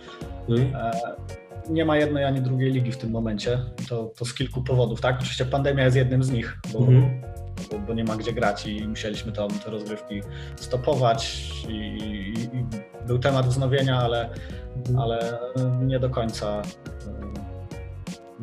E, 1.68 1.72
nie 1.72 1.84
ma 1.84 1.96
jednej 1.96 2.24
ani 2.24 2.40
drugiej 2.40 2.72
ligi 2.72 2.92
w 2.92 2.96
tym 2.96 3.10
momencie. 3.10 3.58
To, 3.88 4.12
to 4.18 4.24
z 4.24 4.34
kilku 4.34 4.62
powodów, 4.62 5.00
tak? 5.00 5.16
Oczywiście 5.18 5.44
pandemia 5.44 5.84
jest 5.84 5.96
jednym 5.96 6.22
z 6.22 6.30
nich, 6.30 6.58
bo, 6.72 6.78
mhm. 6.78 7.22
bo, 7.70 7.78
bo, 7.78 7.94
nie 7.94 8.04
ma 8.04 8.16
gdzie 8.16 8.32
grać 8.32 8.66
i 8.66 8.88
musieliśmy 8.88 9.32
tam 9.32 9.48
te 9.50 9.70
rozgrywki 9.70 10.22
stopować 10.56 11.50
i, 11.68 11.72
i, 11.72 12.42
i 12.42 12.66
był 13.06 13.18
temat 13.18 13.46
wznowienia, 13.46 13.98
ale, 13.98 14.30
mhm. 14.76 14.98
ale 14.98 15.38
nie 15.80 16.00
do 16.00 16.10
końca 16.10 16.62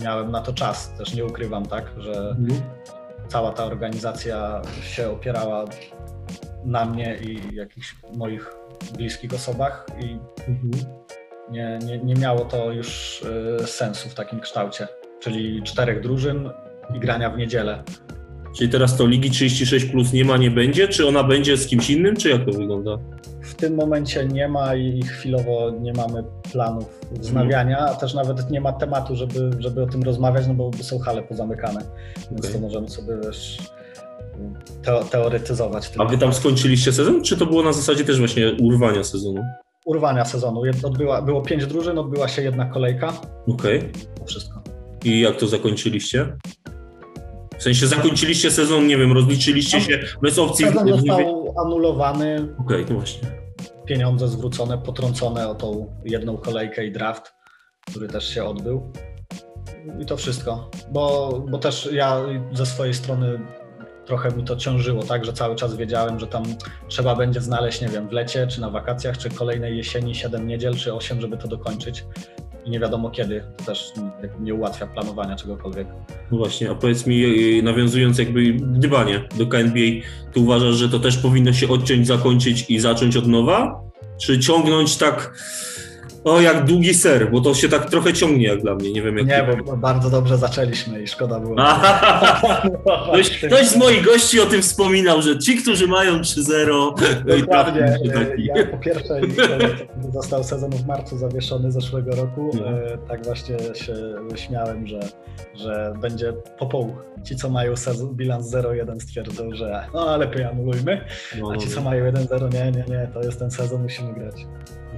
miałem 0.02 0.32
na 0.32 0.42
to 0.42 0.54
czas, 0.54 0.94
też 0.98 1.14
nie 1.14 1.26
ukrywam, 1.26 1.66
tak, 1.66 1.92
że 1.98 2.30
mhm. 2.30 2.62
cała 3.28 3.52
ta 3.52 3.66
organizacja 3.66 4.62
się 4.82 5.10
opierała 5.10 5.66
na 6.66 6.86
mnie 6.86 7.18
i 7.18 7.56
jakichś 7.56 7.96
moich 8.16 8.54
bliskich 8.98 9.34
osobach 9.34 9.86
i 10.00 10.18
mhm. 10.48 10.72
Nie, 11.52 11.80
nie, 11.86 11.98
nie 11.98 12.16
miało 12.16 12.46
to 12.46 12.72
już 12.72 13.22
y, 13.62 13.68
sensu 13.68 14.10
w 14.10 14.14
takim 14.14 14.40
kształcie, 14.40 14.88
czyli 15.20 15.64
czterech 15.64 16.02
drużyn 16.02 16.50
i 16.96 17.00
grania 17.00 17.30
w 17.30 17.38
niedzielę. 17.38 17.84
Czyli 18.58 18.70
teraz 18.70 18.98
to 18.98 19.08
Ligi 19.08 19.32
36 19.32 19.86
plus 19.86 20.14
nie 20.14 20.26
ma, 20.26 20.38
nie 20.38 20.52
będzie? 20.52 20.88
Czy 20.88 21.08
ona 21.08 21.24
będzie 21.24 21.58
z 21.58 21.68
kimś 21.68 21.90
innym, 21.90 22.16
czy 22.16 22.30
jak 22.30 22.46
to 22.46 22.52
wygląda? 22.52 22.98
W 23.42 23.56
tym 23.56 23.76
momencie 23.76 24.26
nie 24.26 24.48
ma 24.48 24.76
i 24.76 25.04
chwilowo 25.04 25.72
nie 25.82 25.94
mamy 25.94 26.24
planów 26.52 27.00
wznawiania, 27.12 27.78
a 27.78 27.96
też 27.96 28.14
nawet 28.14 28.52
nie 28.52 28.62
ma 28.62 28.74
tematu, 28.74 29.16
żeby, 29.16 29.52
żeby 29.60 29.84
o 29.84 29.86
tym 29.86 30.04
rozmawiać, 30.04 30.48
no 30.48 30.54
bo 30.54 30.72
są 30.82 31.00
hale 31.00 31.24
pozamykane, 31.24 31.82
więc 32.32 32.46
okay. 32.46 32.54
to 32.54 32.60
możemy 32.60 32.90
sobie 32.90 33.14
wiesz, 33.26 33.58
teoretyzować. 35.12 35.92
A 35.98 36.06
wy 36.06 36.18
tam 36.18 36.34
skończyliście 36.34 36.94
sezon, 36.94 37.24
czy 37.24 37.38
to 37.38 37.46
było 37.46 37.64
na 37.64 37.74
zasadzie 37.74 38.06
też 38.06 38.20
właśnie 38.20 38.56
urwania 38.62 39.04
sezonu? 39.04 39.44
Urwania 39.86 40.26
sezonu. 40.26 40.62
Odbyła, 40.84 41.22
było 41.22 41.42
pięć 41.42 41.66
drużyn, 41.66 41.98
odbyła 41.98 42.28
się 42.28 42.42
jedna 42.42 42.66
kolejka. 42.66 43.14
Okej. 43.48 43.78
Okay. 43.78 43.92
To 44.20 44.26
wszystko. 44.26 44.62
I 45.04 45.20
jak 45.20 45.36
to 45.36 45.48
zakończyliście? 45.48 46.38
W 47.58 47.64
sensie 47.64 47.88
zakończyliście 47.88 48.52
sezon, 48.52 48.88
nie 48.88 48.98
wiem, 48.98 49.12
rozliczyliście 49.12 49.82
się 49.82 50.00
bez 50.22 50.40
opcji... 50.40 50.66
Sezon 50.66 50.88
został 50.88 51.54
anulowany. 51.66 52.36
Okej, 52.36 52.84
okay, 52.84 52.86
no 52.90 52.96
właśnie. 52.96 53.28
Pieniądze 53.86 54.28
zwrócone, 54.28 54.78
potrącone 54.78 55.50
o 55.50 55.56
tą 55.56 55.96
jedną 56.06 56.38
kolejkę 56.38 56.86
i 56.86 56.92
draft, 56.92 57.34
który 57.88 58.08
też 58.08 58.34
się 58.34 58.44
odbył. 58.44 58.92
I 60.00 60.06
to 60.06 60.18
wszystko. 60.18 60.72
Bo, 60.92 61.34
bo 61.52 61.58
też 61.58 61.90
ja 61.92 62.22
ze 62.54 62.66
swojej 62.66 62.94
strony 62.94 63.40
trochę 64.06 64.32
mi 64.32 64.44
to 64.44 64.56
ciążyło, 64.56 65.04
tak, 65.04 65.26
że 65.26 65.34
cały 65.34 65.56
czas 65.56 65.76
wiedziałem, 65.76 66.20
że 66.20 66.28
tam 66.28 66.44
trzeba 66.88 67.16
będzie 67.16 67.42
znaleźć, 67.42 67.82
nie 67.82 67.88
wiem, 67.88 68.10
w 68.10 68.12
lecie, 68.12 68.48
czy 68.48 68.62
na 68.62 68.70
wakacjach, 68.70 69.18
czy 69.18 69.30
kolejnej 69.30 69.78
jesieni 69.78 70.16
7 70.16 70.48
niedziel, 70.48 70.76
czy 70.76 70.94
8, 70.94 71.22
żeby 71.22 71.38
to 71.38 71.48
dokończyć 71.48 72.06
i 72.66 72.70
nie 72.70 72.80
wiadomo 72.80 73.10
kiedy. 73.10 73.44
To 73.58 73.64
też 73.66 73.94
nie 74.40 74.54
ułatwia 74.54 74.88
planowania 74.88 75.36
czegokolwiek. 75.36 75.88
No 76.32 76.38
właśnie, 76.38 76.72
a 76.72 76.76
powiedz 76.76 77.06
mi, 77.06 77.26
e, 77.60 77.62
nawiązując 77.62 78.18
jakby 78.18 78.54
gdybanie 78.54 79.28
do 79.38 79.48
KNBA, 79.48 80.06
ty 80.34 80.40
uważasz, 80.40 80.76
że 80.76 80.90
to 80.90 81.00
też 81.00 81.18
powinno 81.18 81.54
się 81.54 81.68
odciąć, 81.68 82.08
zakończyć 82.08 82.66
i 82.70 82.80
zacząć 82.80 83.18
od 83.18 83.28
nowa? 83.28 83.82
Czy 84.22 84.40
ciągnąć 84.40 84.98
tak 84.98 85.34
o, 86.26 86.42
jak 86.42 86.66
długi 86.66 86.94
ser, 86.94 87.32
bo 87.32 87.42
to 87.42 87.54
się 87.54 87.70
tak 87.70 87.90
trochę 87.90 88.14
ciągnie 88.14 88.48
jak 88.48 88.62
dla 88.62 88.76
mnie, 88.76 88.92
nie 88.92 89.02
wiem 89.02 89.18
jak... 89.18 89.28
Nie, 89.28 89.48
bo 89.66 89.78
bardzo 89.78 90.10
dobrze 90.10 90.38
zaczęliśmy 90.38 91.02
i 91.02 91.08
szkoda 91.08 91.40
było. 91.40 91.56
ktoś, 93.12 93.30
ktoś 93.30 93.68
z 93.68 93.76
moich 93.76 94.06
gości 94.06 94.40
o 94.40 94.46
tym 94.46 94.62
wspominał, 94.62 95.22
że 95.22 95.40
ci, 95.40 95.58
którzy 95.58 95.88
mają 95.88 96.22
3-0... 96.22 97.40
Dokładnie, 97.40 97.98
ja 98.38 98.66
po 98.66 98.78
pierwsze 98.78 99.22
został 100.14 100.44
sezon 100.44 100.72
w 100.72 100.86
marcu 100.86 101.18
zawieszony 101.18 101.72
zeszłego 101.72 102.16
roku, 102.16 102.52
no. 102.54 102.70
E, 102.70 102.98
tak 103.08 103.26
właśnie 103.26 103.58
się 103.76 103.96
śmiałem, 104.36 104.88
że, 104.88 105.00
że 105.56 105.94
będzie 106.02 106.34
po 106.60 106.66
pół. 106.66 106.96
Ci, 107.24 107.36
co 107.36 107.50
mają 107.50 107.76
sezon, 107.76 108.16
bilans 108.16 108.52
0-1 108.52 109.00
stwierdzą, 109.00 109.56
że 109.56 109.88
no 109.94 110.18
lepiej 110.18 110.44
anulujmy, 110.44 111.06
no, 111.40 111.52
a 111.52 111.58
ci, 111.58 111.68
co 111.68 111.82
mają 111.82 112.12
1-0, 112.12 112.54
nie, 112.54 112.72
nie, 112.72 112.86
nie, 112.88 113.08
to 113.14 113.22
jest 113.22 113.40
ten 113.40 113.52
sezon, 113.52 113.82
musimy 113.82 114.14
grać. 114.14 114.36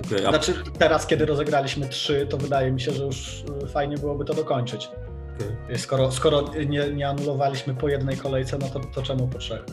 Okay, 0.06 0.28
a... 0.28 0.30
Znaczy 0.30 0.54
teraz, 0.80 1.08
kiedy 1.08 1.26
rozegraliśmy 1.26 1.90
trzy, 1.90 2.28
to 2.30 2.38
wydaje 2.38 2.72
mi 2.72 2.82
się, 2.82 2.92
że 2.92 3.04
już 3.04 3.44
y, 3.64 3.68
fajnie 3.68 3.98
byłoby 3.98 4.26
to 4.26 4.34
dokończyć. 4.34 4.90
Okay. 5.66 5.78
Skoro, 5.78 6.12
skoro 6.12 6.46
nie, 6.68 6.90
nie, 6.90 7.10
anulowaliśmy 7.10 7.76
po 7.76 7.90
jednej 7.90 8.18
kolejce, 8.18 8.58
no 8.58 8.68
to, 8.70 8.80
to 8.96 9.02
czemu 9.02 9.28
po 9.28 9.38
trzech? 9.38 9.66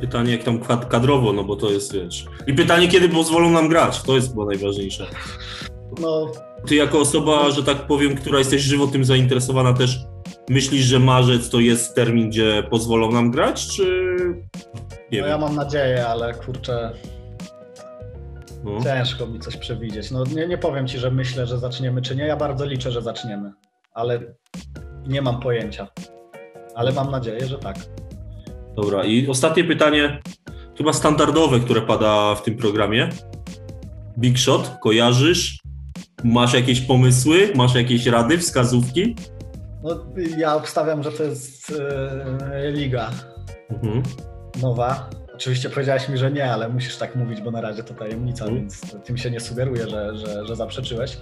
Pytanie, 0.00 0.32
jak 0.32 0.42
tam 0.42 0.60
kadrowo, 0.88 1.32
no 1.32 1.44
bo 1.44 1.56
to 1.56 1.70
jest, 1.70 1.94
wiesz. 1.94 2.26
I 2.46 2.54
pytanie, 2.54 2.88
kiedy 2.88 3.08
pozwolą 3.08 3.50
nam 3.50 3.68
grać, 3.68 4.02
to 4.02 4.14
jest 4.14 4.30
chyba 4.30 4.44
najważniejsze. 4.44 5.06
No. 6.00 6.32
Ty 6.66 6.74
jako 6.74 7.00
osoba, 7.00 7.50
że 7.50 7.62
tak 7.62 7.86
powiem, 7.86 8.16
która 8.16 8.38
jesteś 8.38 8.62
żywo 8.62 8.86
tym 8.86 9.04
zainteresowana 9.04 9.72
też, 9.72 10.00
myślisz, 10.50 10.84
że 10.84 10.98
marzec 10.98 11.50
to 11.50 11.60
jest 11.60 11.94
termin, 11.94 12.30
gdzie 12.30 12.62
pozwolą 12.70 13.12
nam 13.12 13.30
grać, 13.30 13.66
czy... 13.66 14.16
Nie 15.12 15.20
no 15.20 15.26
wiem. 15.26 15.26
ja 15.26 15.38
mam 15.38 15.56
nadzieję, 15.56 16.06
ale 16.06 16.34
kurczę, 16.34 16.92
no. 18.64 18.82
Ciężko 18.82 19.26
mi 19.26 19.40
coś 19.40 19.56
przewidzieć. 19.56 20.10
No 20.10 20.24
nie, 20.24 20.46
nie 20.48 20.58
powiem 20.58 20.88
ci, 20.88 20.98
że 20.98 21.10
myślę, 21.10 21.46
że 21.46 21.58
zaczniemy 21.58 22.02
czy 22.02 22.16
nie. 22.16 22.24
Ja 22.24 22.36
bardzo 22.36 22.64
liczę, 22.64 22.90
że 22.90 23.02
zaczniemy, 23.02 23.52
ale 23.94 24.20
nie 25.06 25.22
mam 25.22 25.40
pojęcia. 25.40 25.88
Ale 26.74 26.92
mam 26.92 27.10
nadzieję, 27.10 27.46
że 27.46 27.58
tak. 27.58 27.76
Dobra, 28.76 29.04
i 29.04 29.28
ostatnie 29.28 29.64
pytanie, 29.64 30.22
chyba 30.78 30.92
standardowe, 30.92 31.60
które 31.60 31.82
pada 31.82 32.34
w 32.34 32.42
tym 32.42 32.56
programie. 32.56 33.08
Big 34.18 34.38
Shot, 34.38 34.70
kojarzysz? 34.82 35.58
Masz 36.24 36.54
jakieś 36.54 36.80
pomysły? 36.80 37.52
Masz 37.54 37.74
jakieś 37.74 38.06
rady, 38.06 38.38
wskazówki? 38.38 39.16
No, 39.82 40.06
ja 40.38 40.54
obstawiam, 40.54 41.02
że 41.02 41.12
to 41.12 41.22
jest 41.22 41.70
yy, 41.70 42.72
liga 42.72 43.10
mhm. 43.70 44.02
nowa. 44.62 45.10
Oczywiście 45.36 45.70
powiedziałeś 45.70 46.08
mi, 46.08 46.18
że 46.18 46.30
nie, 46.30 46.52
ale 46.52 46.68
musisz 46.68 46.96
tak 46.96 47.16
mówić, 47.16 47.40
bo 47.40 47.50
na 47.50 47.60
razie 47.60 47.82
to 47.82 47.94
tajemnica, 47.94 48.44
mm. 48.44 48.56
więc 48.56 48.96
tym 49.04 49.16
się 49.16 49.30
nie 49.30 49.40
sugeruję, 49.40 49.88
że, 49.88 50.16
że, 50.16 50.46
że 50.46 50.56
zaprzeczyłeś. 50.56 51.18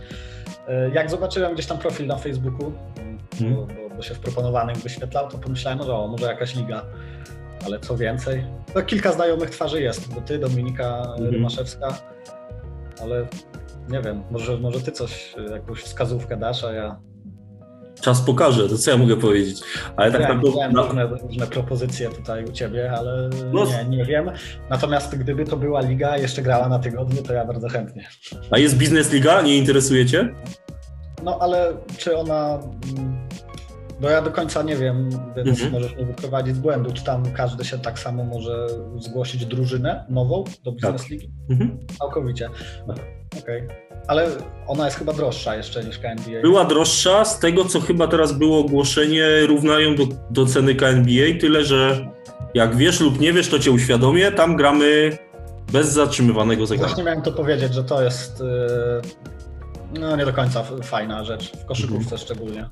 E, 0.68 0.90
jak 0.90 1.10
zobaczyłem 1.10 1.54
gdzieś 1.54 1.66
tam 1.66 1.78
profil 1.78 2.06
na 2.06 2.16
Facebooku, 2.16 2.72
mm. 3.40 3.54
bo, 3.54 3.66
bo, 3.66 3.96
bo, 3.96 4.02
się 4.02 4.14
w 4.14 4.20
proponowanym 4.20 4.76
wyświetlał, 4.76 5.30
to 5.30 5.38
pomyślałem, 5.38 5.82
że 5.82 5.94
o, 5.94 6.08
może 6.08 6.26
jakaś 6.26 6.54
liga, 6.54 6.84
ale 7.66 7.80
co 7.80 7.96
więcej. 7.96 8.44
No, 8.74 8.82
kilka 8.82 9.12
znajomych 9.12 9.50
twarzy 9.50 9.82
jest, 9.82 10.14
bo 10.14 10.20
ty, 10.20 10.38
Dominika 10.38 11.14
mm. 11.18 11.30
Rymaszewska, 11.30 11.98
ale 13.02 13.26
nie 13.88 14.00
wiem, 14.00 14.22
może, 14.30 14.58
może 14.58 14.80
ty 14.80 14.92
coś, 14.92 15.34
jakąś 15.50 15.82
wskazówkę 15.82 16.36
dasz, 16.36 16.64
a 16.64 16.72
ja 16.72 17.00
czas 18.04 18.20
pokaże, 18.20 18.68
to 18.68 18.78
co 18.78 18.90
ja 18.90 18.96
mogę 18.96 19.16
powiedzieć. 19.16 19.60
Ale 19.96 20.12
tak 20.12 20.20
ja 20.20 20.28
naprawdę... 20.28 20.72
Na... 20.72 20.82
Różne, 20.82 21.06
różne 21.06 21.46
propozycje 21.46 22.10
tutaj 22.10 22.44
u 22.44 22.52
ciebie, 22.52 22.92
ale 22.96 23.30
no. 23.52 23.64
nie, 23.64 23.96
nie 23.96 24.04
wiem. 24.04 24.30
Natomiast 24.70 25.16
gdyby 25.16 25.44
to 25.44 25.56
była 25.56 25.80
liga 25.80 26.18
jeszcze 26.18 26.42
grała 26.42 26.68
na 26.68 26.78
tygodniu, 26.78 27.22
to 27.22 27.32
ja 27.32 27.44
bardzo 27.44 27.68
chętnie. 27.68 28.08
A 28.50 28.58
jest 28.58 28.76
biznes 28.76 29.12
liga? 29.12 29.42
Nie 29.42 29.56
interesuje 29.56 30.06
cię? 30.06 30.34
No 31.22 31.38
ale 31.40 31.76
czy 31.98 32.16
ona... 32.16 32.58
Bo 34.00 34.10
ja 34.10 34.22
do 34.22 34.30
końca 34.30 34.62
nie 34.62 34.76
wiem, 34.76 35.10
więc 35.36 35.48
mhm. 35.48 35.72
możesz 35.72 35.96
mnie 35.96 36.06
wyprowadzić 36.06 36.56
z 36.56 36.58
błędu. 36.58 36.92
Czy 36.92 37.04
tam 37.04 37.32
każdy 37.32 37.64
się 37.64 37.78
tak 37.78 37.98
samo 37.98 38.24
może 38.24 38.66
zgłosić 38.98 39.46
drużynę 39.46 40.04
nową 40.08 40.44
do 40.64 40.72
tak. 40.72 41.08
ligi? 41.10 41.30
Mhm. 41.50 41.78
Całkowicie. 41.98 42.50
Okej. 43.38 43.62
Okay. 43.62 43.84
Ale 44.06 44.28
ona 44.66 44.84
jest 44.84 44.96
chyba 44.96 45.12
droższa 45.12 45.56
jeszcze 45.56 45.84
niż 45.84 45.98
KNBA. 45.98 46.42
Była 46.42 46.64
droższa, 46.64 47.24
z 47.24 47.38
tego 47.38 47.64
co 47.64 47.80
chyba 47.80 48.06
teraz 48.06 48.32
było 48.32 48.58
ogłoszenie, 48.58 49.26
równają 49.46 49.96
do, 49.96 50.04
do 50.30 50.46
ceny 50.46 50.74
KNBA, 50.74 51.40
tyle 51.40 51.64
że 51.64 52.08
jak 52.54 52.76
wiesz 52.76 53.00
lub 53.00 53.20
nie 53.20 53.32
wiesz, 53.32 53.48
to 53.48 53.58
cię 53.58 53.70
uświadomię, 53.70 54.32
tam 54.32 54.56
gramy 54.56 55.18
bez 55.72 55.92
zatrzymywanego 55.92 56.66
zegarka. 56.66 56.88
Właśnie 56.88 57.04
miałem 57.04 57.22
to 57.22 57.32
powiedzieć, 57.32 57.74
że 57.74 57.84
to 57.84 58.02
jest 58.02 58.40
yy, 58.40 60.00
no 60.00 60.16
nie 60.16 60.24
do 60.24 60.32
końca 60.32 60.62
fajna 60.82 61.24
rzecz, 61.24 61.52
w 61.56 61.64
koszykówce 61.64 62.02
mhm. 62.02 62.18
szczególnie. 62.18 62.70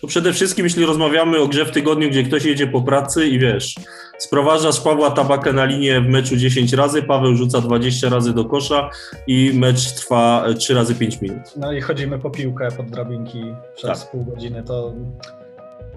To 0.00 0.06
przede 0.06 0.32
wszystkim, 0.32 0.64
jeśli 0.64 0.86
rozmawiamy 0.86 1.38
o 1.38 1.48
grze 1.48 1.64
w 1.64 1.70
tygodniu, 1.70 2.10
gdzie 2.10 2.22
ktoś 2.22 2.44
jedzie 2.44 2.66
po 2.66 2.82
pracy 2.82 3.26
i 3.26 3.38
wiesz, 3.38 3.74
sprowadzasz 4.18 4.80
Pawła 4.80 5.10
Tabakę 5.10 5.52
na 5.52 5.64
linię 5.64 6.00
w 6.00 6.08
meczu 6.08 6.36
10 6.36 6.72
razy, 6.72 7.02
Paweł 7.02 7.34
rzuca 7.34 7.60
20 7.60 8.08
razy 8.08 8.34
do 8.34 8.44
kosza 8.44 8.90
i 9.26 9.52
mecz 9.54 9.92
trwa 9.92 10.44
3 10.58 10.74
razy 10.74 10.94
5 10.94 11.20
minut. 11.20 11.42
No 11.56 11.72
i 11.72 11.80
chodzimy 11.80 12.18
po 12.18 12.30
piłkę 12.30 12.68
pod 12.76 12.90
drabinki 12.90 13.42
przez 13.76 14.00
tak. 14.00 14.10
pół 14.10 14.24
godziny, 14.24 14.62
to 14.62 14.92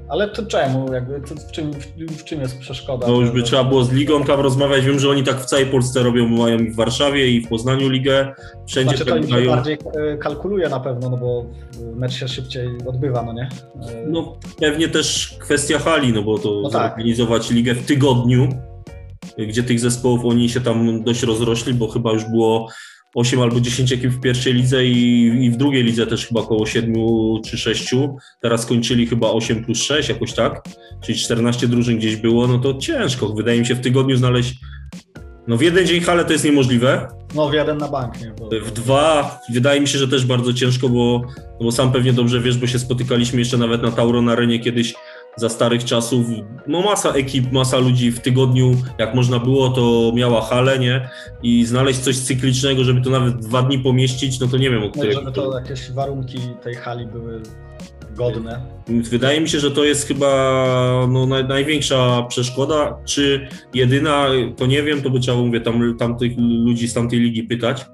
ale 0.09 0.29
to 0.29 0.45
czemu? 0.45 0.93
Jakby, 0.93 1.21
to 1.21 1.35
w, 1.35 1.51
czym, 1.51 1.71
w, 2.09 2.23
czym 2.23 2.41
jest 2.41 2.59
przeszkoda? 2.59 3.07
No 3.07 3.13
już 3.21 3.31
by 3.31 3.43
trzeba 3.43 3.63
było 3.63 3.83
z 3.83 3.91
ligą 3.91 4.23
tam 4.23 4.39
rozmawiać. 4.39 4.85
Wiem, 4.85 4.99
że 4.99 5.09
oni 5.09 5.23
tak 5.23 5.41
w 5.41 5.45
całej 5.45 5.65
Polsce 5.65 6.03
robią, 6.03 6.27
mają 6.27 6.59
i 6.59 6.71
w 6.71 6.75
Warszawie, 6.75 7.31
i 7.31 7.41
w 7.41 7.49
Poznaniu 7.49 7.89
ligę. 7.89 8.33
Wszędzie 8.67 8.97
znaczy, 8.97 9.11
to 9.11 9.27
się 9.27 9.45
bardziej 9.47 9.77
e, 10.13 10.17
kalkuluje 10.17 10.69
na 10.69 10.79
pewno, 10.79 11.09
no 11.09 11.17
bo 11.17 11.45
mecz 11.95 12.13
się 12.13 12.27
szybciej 12.27 12.67
odbywa, 12.85 13.23
no 13.23 13.33
nie? 13.33 13.49
E, 13.89 14.07
no 14.07 14.37
pewnie 14.59 14.89
też 14.89 15.37
kwestia 15.39 15.79
hali, 15.79 16.13
no 16.13 16.21
bo 16.21 16.39
to 16.39 16.61
no 16.63 16.69
tak. 16.69 16.89
zorganizować 16.89 17.51
ligę 17.51 17.75
w 17.75 17.85
tygodniu, 17.85 18.49
gdzie 19.37 19.63
tych 19.63 19.79
zespołów 19.79 20.25
oni 20.25 20.49
się 20.49 20.61
tam 20.61 21.03
dość 21.03 21.23
rozrośli, 21.23 21.73
bo 21.73 21.87
chyba 21.87 22.11
już 22.11 22.25
było 22.25 22.69
8 23.15 23.41
albo 23.41 23.59
10 23.59 23.91
ekip 23.91 24.11
w 24.11 24.19
pierwszej 24.19 24.53
lidze 24.53 24.85
i, 24.85 25.23
i, 25.45 25.51
w 25.51 25.57
drugiej 25.57 25.83
lidze 25.83 26.07
też 26.07 26.27
chyba 26.27 26.41
około 26.41 26.65
7 26.65 26.93
czy 27.45 27.57
6. 27.57 27.95
Teraz 28.41 28.61
skończyli 28.61 29.07
chyba 29.07 29.31
8 29.31 29.65
plus 29.65 29.77
6, 29.83 30.09
jakoś 30.09 30.33
tak, 30.33 30.61
czyli 31.03 31.17
14 31.17 31.67
drużyn 31.67 31.97
gdzieś 31.97 32.15
było, 32.15 32.47
no 32.47 32.59
to 32.59 32.73
ciężko. 32.73 33.29
Wydaje 33.29 33.59
mi 33.59 33.65
się 33.65 33.75
w 33.75 33.81
tygodniu 33.81 34.17
znaleźć. 34.17 34.55
No 35.47 35.57
w 35.57 35.61
jeden 35.61 35.87
dzień 35.87 36.01
hale 36.01 36.25
to 36.25 36.33
jest 36.33 36.45
niemożliwe. 36.45 37.07
No 37.35 37.49
w 37.49 37.53
jeden 37.53 37.77
na 37.77 37.87
bank, 37.87 38.21
nie? 38.21 38.33
Bo... 38.39 38.49
W 38.65 38.71
dwa 38.71 39.39
wydaje 39.53 39.81
mi 39.81 39.87
się, 39.87 39.97
że 39.97 40.07
też 40.07 40.25
bardzo 40.25 40.53
ciężko, 40.53 40.89
bo, 40.89 41.21
no 41.59 41.65
bo 41.65 41.71
sam 41.71 41.91
pewnie 41.91 42.13
dobrze 42.13 42.39
wiesz, 42.39 42.57
bo 42.57 42.67
się 42.67 42.79
spotykaliśmy 42.79 43.39
jeszcze 43.39 43.57
nawet 43.57 43.81
na 43.81 43.91
Tauron 43.91 44.29
Arenie 44.29 44.59
kiedyś 44.59 44.93
za 45.37 45.49
starych 45.49 45.83
czasów, 45.83 46.25
no 46.67 46.81
masa 46.81 47.09
ekip, 47.09 47.51
masa 47.51 47.77
ludzi 47.77 48.11
w 48.11 48.19
tygodniu, 48.19 48.75
jak 48.99 49.15
można 49.15 49.39
było, 49.39 49.69
to 49.69 50.11
miała 50.15 50.41
halę, 50.41 50.79
nie? 50.79 51.09
I 51.43 51.65
znaleźć 51.65 51.99
coś 51.99 52.17
cyklicznego, 52.17 52.83
żeby 52.83 53.01
to 53.01 53.09
nawet 53.09 53.37
dwa 53.37 53.61
dni 53.61 53.79
pomieścić, 53.79 54.39
no 54.39 54.47
to 54.47 54.57
nie 54.57 54.69
wiem, 54.69 54.83
o 54.83 54.89
której... 54.89 55.15
No, 55.15 55.19
żeby 55.19 55.31
to 55.31 55.59
jakieś 55.59 55.91
warunki 55.91 56.37
tej 56.63 56.75
hali 56.75 57.07
były 57.07 57.41
godne. 58.15 58.61
Wydaje 58.87 59.41
mi 59.41 59.49
się, 59.49 59.59
że 59.59 59.71
to 59.71 59.83
jest 59.83 60.07
chyba 60.07 60.27
no, 61.09 61.25
naj, 61.25 61.45
największa 61.45 62.23
przeszkoda, 62.29 62.97
czy 63.05 63.47
jedyna, 63.73 64.27
to 64.57 64.65
nie 64.65 64.83
wiem, 64.83 65.01
to 65.01 65.09
by 65.09 65.19
trzeba, 65.19 65.37
mówię, 65.37 65.61
tam, 65.61 65.97
tamtych 65.97 66.31
ludzi 66.37 66.87
z 66.87 66.93
tamtej 66.93 67.19
ligi 67.19 67.43
pytać, 67.43 67.85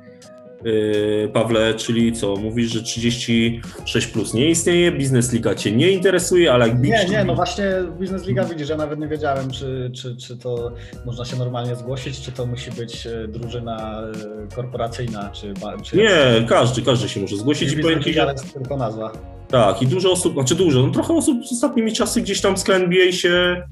Pawle, 1.34 1.74
czyli 1.74 2.14
co? 2.14 2.36
Mówisz, 2.36 2.72
że 2.72 2.84
36 2.84 4.08
plus 4.08 4.34
nie 4.34 4.50
istnieje, 4.50 4.92
Biznes 4.92 5.34
Liga 5.34 5.56
Cię 5.56 5.72
nie 5.72 5.92
interesuje, 5.92 6.54
ale 6.54 6.68
jak 6.68 6.82
Nie, 6.82 7.06
nie, 7.10 7.24
no 7.24 7.36
właśnie 7.36 7.66
Biznes 8.00 8.26
Liga 8.26 8.44
widzisz, 8.44 8.70
ja 8.70 8.78
nawet 8.78 9.00
nie 9.00 9.08
wiedziałem, 9.08 9.52
czy, 9.52 9.92
czy, 9.96 10.16
czy 10.16 10.38
to 10.38 10.72
można 11.06 11.26
się 11.26 11.36
normalnie 11.36 11.76
zgłosić, 11.76 12.22
czy 12.22 12.32
to 12.32 12.46
musi 12.46 12.72
być 12.72 13.08
e, 13.08 13.28
drużyna 13.28 14.02
e, 14.02 14.56
korporacyjna, 14.56 15.30
czy... 15.30 15.54
czy 15.84 15.98
nie, 15.98 16.48
każdy, 16.48 16.82
każdy 16.82 17.10
się 17.10 17.20
może 17.20 17.38
zgłosić 17.38 17.74
i 17.74 17.78
powiem 17.78 18.04
Ci, 18.04 18.14
że... 18.14 18.32
jest 18.32 18.54
tylko 18.54 18.78
nazwa. 18.78 19.12
Tak, 19.48 19.82
i 19.82 19.88
dużo 19.88 20.12
osób, 20.12 20.34
znaczy 20.34 20.56
dużo, 20.56 20.84
no 20.88 20.94
trochę 20.94 21.14
osób 21.14 21.48
z 21.48 21.52
ostatnimi 21.52 21.94
czasy 21.94 22.22
gdzieś 22.22 22.42
tam 22.42 22.58
z 22.58 22.64
KNBA 22.64 23.12
się 23.12 23.64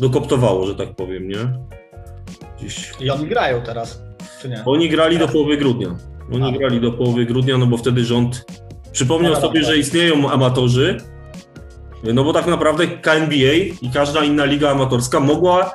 dokoptowało, 0.00 0.66
że 0.66 0.74
tak 0.74 0.94
powiem, 0.96 1.28
nie? 1.28 1.52
Gdzieś... 2.58 2.92
I 3.00 3.10
oni 3.10 3.26
grają 3.26 3.62
teraz, 3.62 4.02
czy 4.42 4.48
nie? 4.48 4.62
Oni 4.66 4.88
grali 4.88 5.18
do 5.18 5.28
połowy 5.28 5.56
grudnia. 5.56 5.96
Oni 6.32 6.56
A. 6.56 6.58
grali 6.58 6.80
do 6.80 6.92
połowy 6.92 7.24
grudnia, 7.24 7.58
no 7.58 7.66
bo 7.66 7.76
wtedy 7.76 8.04
rząd 8.04 8.44
przypomniał 8.92 9.32
no, 9.32 9.40
sobie, 9.40 9.64
że 9.64 9.78
istnieją 9.78 10.30
amatorzy, 10.30 10.96
no 12.14 12.24
bo 12.24 12.32
tak 12.32 12.46
naprawdę 12.46 12.86
KNBA 12.86 13.54
i 13.82 13.90
każda 13.94 14.24
inna 14.24 14.44
liga 14.44 14.70
amatorska 14.70 15.20
mogła, 15.20 15.70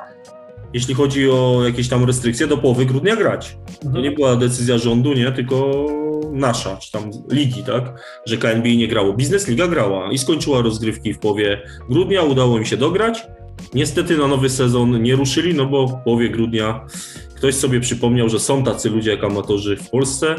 jeśli 0.72 0.94
chodzi 0.94 1.30
o 1.30 1.60
jakieś 1.64 1.88
tam 1.88 2.04
restrykcje, 2.04 2.46
do 2.46 2.58
połowy 2.58 2.86
grudnia 2.86 3.16
grać. 3.16 3.56
To 3.80 3.86
mhm. 3.86 4.04
nie 4.04 4.10
była 4.10 4.36
decyzja 4.36 4.78
rządu, 4.78 5.12
nie, 5.12 5.32
tylko 5.32 5.86
nasza, 6.32 6.76
czy 6.76 6.92
tam 6.92 7.10
ligi, 7.30 7.64
tak, 7.64 8.00
że 8.26 8.36
KNBA 8.36 8.68
nie 8.68 8.88
grało. 8.88 9.12
Biznes 9.12 9.48
Liga 9.48 9.68
grała 9.68 10.12
i 10.12 10.18
skończyła 10.18 10.62
rozgrywki 10.62 11.14
w 11.14 11.18
połowie 11.18 11.62
grudnia, 11.90 12.22
udało 12.22 12.58
im 12.58 12.64
się 12.64 12.76
dograć. 12.76 13.26
Niestety 13.74 14.16
na 14.16 14.28
nowy 14.28 14.50
sezon 14.50 15.02
nie 15.02 15.16
ruszyli, 15.16 15.54
no 15.54 15.66
bo 15.66 15.86
w 15.86 16.04
połowie 16.04 16.30
grudnia 16.30 16.86
ktoś 17.34 17.54
sobie 17.54 17.80
przypomniał, 17.80 18.28
że 18.28 18.40
są 18.40 18.64
tacy 18.64 18.90
ludzie 18.90 19.10
jak 19.10 19.24
amatorzy 19.24 19.76
w 19.76 19.90
Polsce 19.90 20.34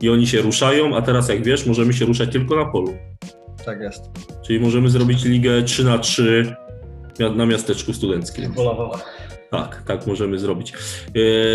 i 0.00 0.10
oni 0.10 0.26
się 0.26 0.40
ruszają, 0.40 0.96
a 0.96 1.02
teraz 1.02 1.28
jak 1.28 1.44
wiesz, 1.44 1.66
możemy 1.66 1.92
się 1.92 2.04
ruszać 2.04 2.32
tylko 2.32 2.56
na 2.56 2.64
polu. 2.64 2.94
Tak 3.64 3.80
jest. 3.80 4.02
Czyli 4.46 4.60
możemy 4.60 4.90
zrobić 4.90 5.24
ligę 5.24 5.62
3 5.62 5.84
na 5.84 5.98
3 5.98 6.56
na 7.36 7.46
miasteczku 7.46 7.92
studenckim. 7.92 8.54
Tak, 9.50 9.82
tak 9.86 10.06
możemy 10.06 10.38
zrobić. 10.38 10.72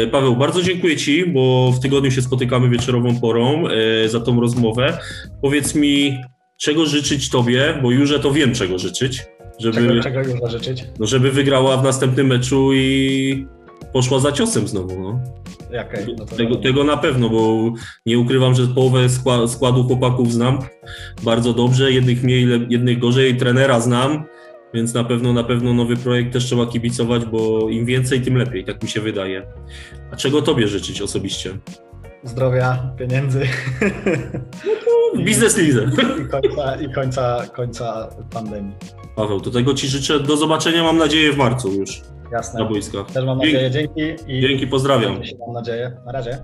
E, 0.04 0.08
Paweł, 0.08 0.36
bardzo 0.36 0.62
dziękuję 0.62 0.98
Ci, 0.98 1.26
bo 1.26 1.72
w 1.72 1.80
tygodniu 1.80 2.12
się 2.12 2.22
spotykamy 2.22 2.70
wieczorową 2.70 3.20
porą 3.20 3.68
e, 3.68 4.10
za 4.10 4.20
tą 4.20 4.42
rozmowę. 4.42 4.98
Powiedz 5.42 5.76
mi, 5.76 6.18
czego 6.58 6.86
życzyć 6.86 7.30
Tobie, 7.30 7.80
bo 7.82 7.92
już 7.92 8.22
to 8.22 8.32
wiem, 8.32 8.54
czego 8.54 8.80
życzyć. 8.80 9.24
Żeby, 9.60 10.02
czego, 10.02 10.04
czego 10.04 10.20
już 10.20 10.52
życzyć? 10.52 10.86
No, 11.00 11.08
żeby 11.08 11.32
wygrała 11.32 11.78
w 11.78 11.84
następnym 11.84 12.28
meczu 12.28 12.74
i 12.74 13.48
poszła 13.94 14.20
za 14.20 14.32
ciosem 14.32 14.68
znowu. 14.68 15.02
No. 15.02 15.20
Okay, 15.68 16.16
no 16.18 16.26
tego, 16.26 16.56
tego, 16.56 16.84
na 16.84 16.98
pewno, 16.98 17.30
bo 17.30 17.74
nie 18.06 18.20
ukrywam, 18.20 18.56
że 18.56 18.68
połowę 18.68 19.10
składu 19.48 19.84
chłopaków 19.84 20.34
znam 20.34 20.60
bardzo 21.24 21.54
dobrze, 21.54 21.92
jednych 21.92 22.24
mniej, 22.24 22.48
jednych 22.70 23.00
gorzej, 23.00 23.38
trenera 23.38 23.80
znam, 23.80 24.24
więc 24.74 24.94
na 24.94 25.04
pewno, 25.04 25.34
na 25.34 25.44
pewno 25.44 25.74
nowy 25.74 25.98
projekt 25.98 26.34
też 26.34 26.46
trzeba 26.46 26.66
kibicować, 26.66 27.26
bo 27.26 27.70
im 27.70 27.86
więcej, 27.86 28.22
tym 28.22 28.38
lepiej, 28.38 28.66
tak 28.66 28.84
mi 28.84 28.90
się 28.90 29.02
wydaje. 29.02 29.46
A 30.12 30.16
czego 30.16 30.42
tobie 30.42 30.68
życzyć 30.68 31.02
osobiście? 31.02 31.50
Zdrowia, 32.24 32.92
pieniędzy. 32.98 33.42
No 35.16 35.24
biznes 35.26 35.58
lidze. 35.58 35.86
I, 36.22 36.28
końca, 36.28 36.76
i 36.76 36.94
końca, 36.94 37.48
końca 37.54 38.10
pandemii. 38.34 38.74
Paweł, 39.16 39.40
do 39.42 39.52
tego 39.52 39.74
Ci 39.74 39.88
życzę. 39.88 40.20
Do 40.20 40.38
zobaczenia, 40.38 40.84
mam 40.84 40.98
nadzieję, 40.98 41.34
w 41.34 41.38
marcu 41.38 41.72
już. 41.72 42.02
Jasne. 42.32 42.60
Na 42.60 42.70
boiskach. 42.70 43.12
Też 43.12 43.26
mam 43.26 43.38
nadzieję. 43.38 43.72
Dzięki. 43.72 44.02
I 44.28 44.42
Dzięki, 44.42 44.68
pozdrawiam. 44.68 45.20
Mam 45.40 45.54
nadzieję. 45.54 45.98
Na 46.06 46.12
razie. 46.12 46.44